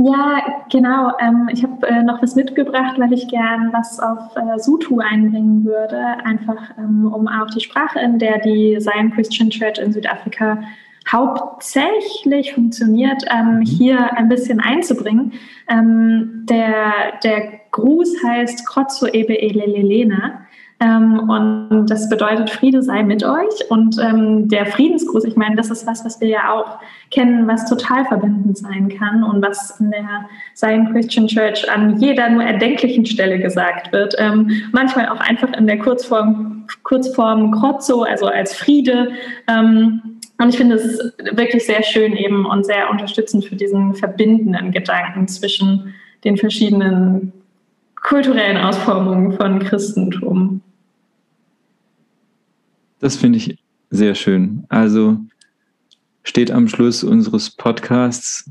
Ja, 0.03 0.63
genau. 0.71 1.11
Ähm, 1.19 1.49
ich 1.51 1.63
habe 1.63 1.87
äh, 1.87 2.01
noch 2.01 2.21
was 2.21 2.35
mitgebracht, 2.35 2.97
weil 2.97 3.13
ich 3.13 3.27
gern 3.27 3.71
was 3.71 3.99
auf 3.99 4.35
äh, 4.35 4.57
Sutu 4.57 4.99
einbringen 4.99 5.63
würde, 5.63 5.99
einfach 6.23 6.71
ähm, 6.77 7.11
um 7.13 7.27
auch 7.27 7.47
die 7.53 7.59
Sprache, 7.59 7.99
in 7.99 8.17
der 8.17 8.39
die 8.39 8.77
Zion 8.79 9.11
Christian 9.11 9.49
Church 9.49 9.77
in 9.77 9.91
Südafrika 9.91 10.63
hauptsächlich 11.11 12.53
funktioniert, 12.53 13.23
ähm, 13.31 13.57
mhm. 13.57 13.61
hier 13.61 14.17
ein 14.17 14.29
bisschen 14.29 14.59
einzubringen. 14.59 15.33
Ähm, 15.69 16.45
der, 16.49 17.19
der 17.23 17.59
Gruß 17.71 18.23
heißt 18.23 18.65
Krotzo 18.67 19.07
ebe 19.07 19.39
elelelena. 19.39 20.45
Ähm, 20.81 21.29
und 21.29 21.85
das 21.87 22.09
bedeutet, 22.09 22.49
Friede 22.49 22.81
sei 22.81 23.03
mit 23.03 23.23
euch. 23.23 23.69
Und 23.69 23.97
ähm, 23.99 24.49
der 24.49 24.65
Friedensgruß, 24.65 25.25
ich 25.25 25.35
meine, 25.35 25.55
das 25.55 25.69
ist 25.69 25.85
was, 25.85 26.03
was 26.03 26.19
wir 26.19 26.27
ja 26.27 26.51
auch 26.51 26.79
kennen, 27.11 27.47
was 27.47 27.69
total 27.69 28.03
verbindend 28.05 28.57
sein 28.57 28.89
kann 28.89 29.23
und 29.23 29.43
was 29.43 29.79
in 29.79 29.91
der 29.91 30.25
Zion 30.55 30.91
Christian 30.91 31.27
Church 31.27 31.69
an 31.71 31.99
jeder 31.99 32.29
nur 32.29 32.43
erdenklichen 32.43 33.05
Stelle 33.05 33.37
gesagt 33.39 33.93
wird. 33.93 34.15
Ähm, 34.17 34.49
manchmal 34.71 35.07
auch 35.09 35.19
einfach 35.19 35.53
in 35.53 35.67
der 35.67 35.77
Kurzform, 35.77 36.65
Kurzform 36.81 37.51
Krotzo, 37.51 38.01
also 38.01 38.25
als 38.25 38.55
Friede. 38.55 39.11
Ähm, 39.47 40.19
und 40.39 40.49
ich 40.49 40.57
finde 40.57 40.77
es 40.77 41.13
wirklich 41.33 41.63
sehr 41.63 41.83
schön 41.83 42.15
eben 42.15 42.47
und 42.47 42.65
sehr 42.65 42.89
unterstützend 42.89 43.45
für 43.45 43.55
diesen 43.55 43.93
verbindenden 43.93 44.71
Gedanken 44.71 45.27
zwischen 45.27 45.93
den 46.23 46.37
verschiedenen 46.37 47.33
kulturellen 48.01 48.57
Ausformungen 48.57 49.33
von 49.33 49.59
Christentum. 49.59 50.61
Das 53.01 53.15
finde 53.15 53.37
ich 53.37 53.57
sehr 53.89 54.15
schön. 54.15 54.63
Also 54.69 55.17
steht 56.23 56.51
am 56.51 56.67
Schluss 56.67 57.03
unseres 57.03 57.49
Podcasts, 57.49 58.49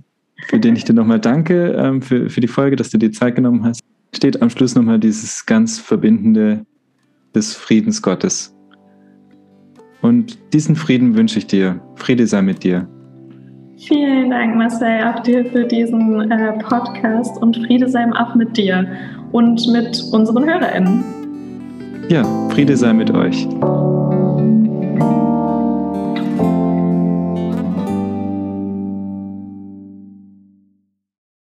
für 0.49 0.59
den 0.59 0.77
ich 0.77 0.85
dir 0.85 0.93
nochmal 0.93 1.21
danke, 1.21 1.73
ähm, 1.73 2.03
für, 2.03 2.29
für 2.29 2.41
die 2.41 2.49
Folge, 2.49 2.77
dass 2.77 2.91
du 2.91 2.99
dir 2.99 3.13
Zeit 3.13 3.37
genommen 3.37 3.65
hast, 3.65 3.81
steht 4.15 4.43
am 4.43 4.51
Schluss 4.51 4.75
nochmal 4.75 4.99
dieses 4.99 5.47
ganz 5.47 5.79
Verbindende 5.79 6.67
des 7.35 7.55
Friedens 7.55 8.03
Gottes. 8.03 8.55
Und 10.03 10.39
diesen 10.53 10.77
Frieden 10.77 11.15
wünsche 11.15 11.39
ich 11.39 11.47
dir. 11.47 11.81
Friede 11.95 12.27
sei 12.27 12.43
mit 12.43 12.65
dir. 12.65 12.89
Vielen 13.87 14.31
Dank, 14.31 14.57
Marcel, 14.57 15.05
auch 15.05 15.23
dir 15.23 15.45
für 15.47 15.65
diesen 15.65 16.31
äh, 16.31 16.53
Podcast 16.59 17.41
und 17.41 17.57
Friede 17.57 17.89
sei 17.89 18.05
auch 18.13 18.35
mit 18.35 18.57
dir 18.57 18.87
und 19.33 19.67
mit 19.69 20.03
unseren 20.13 20.45
HörerInnen. 20.45 21.05
Ja, 22.09 22.25
Friede 22.51 22.77
sei 22.77 22.93
mit 22.93 23.11
euch. 23.11 23.47
Thank 25.01 25.13
you. 25.13 25.30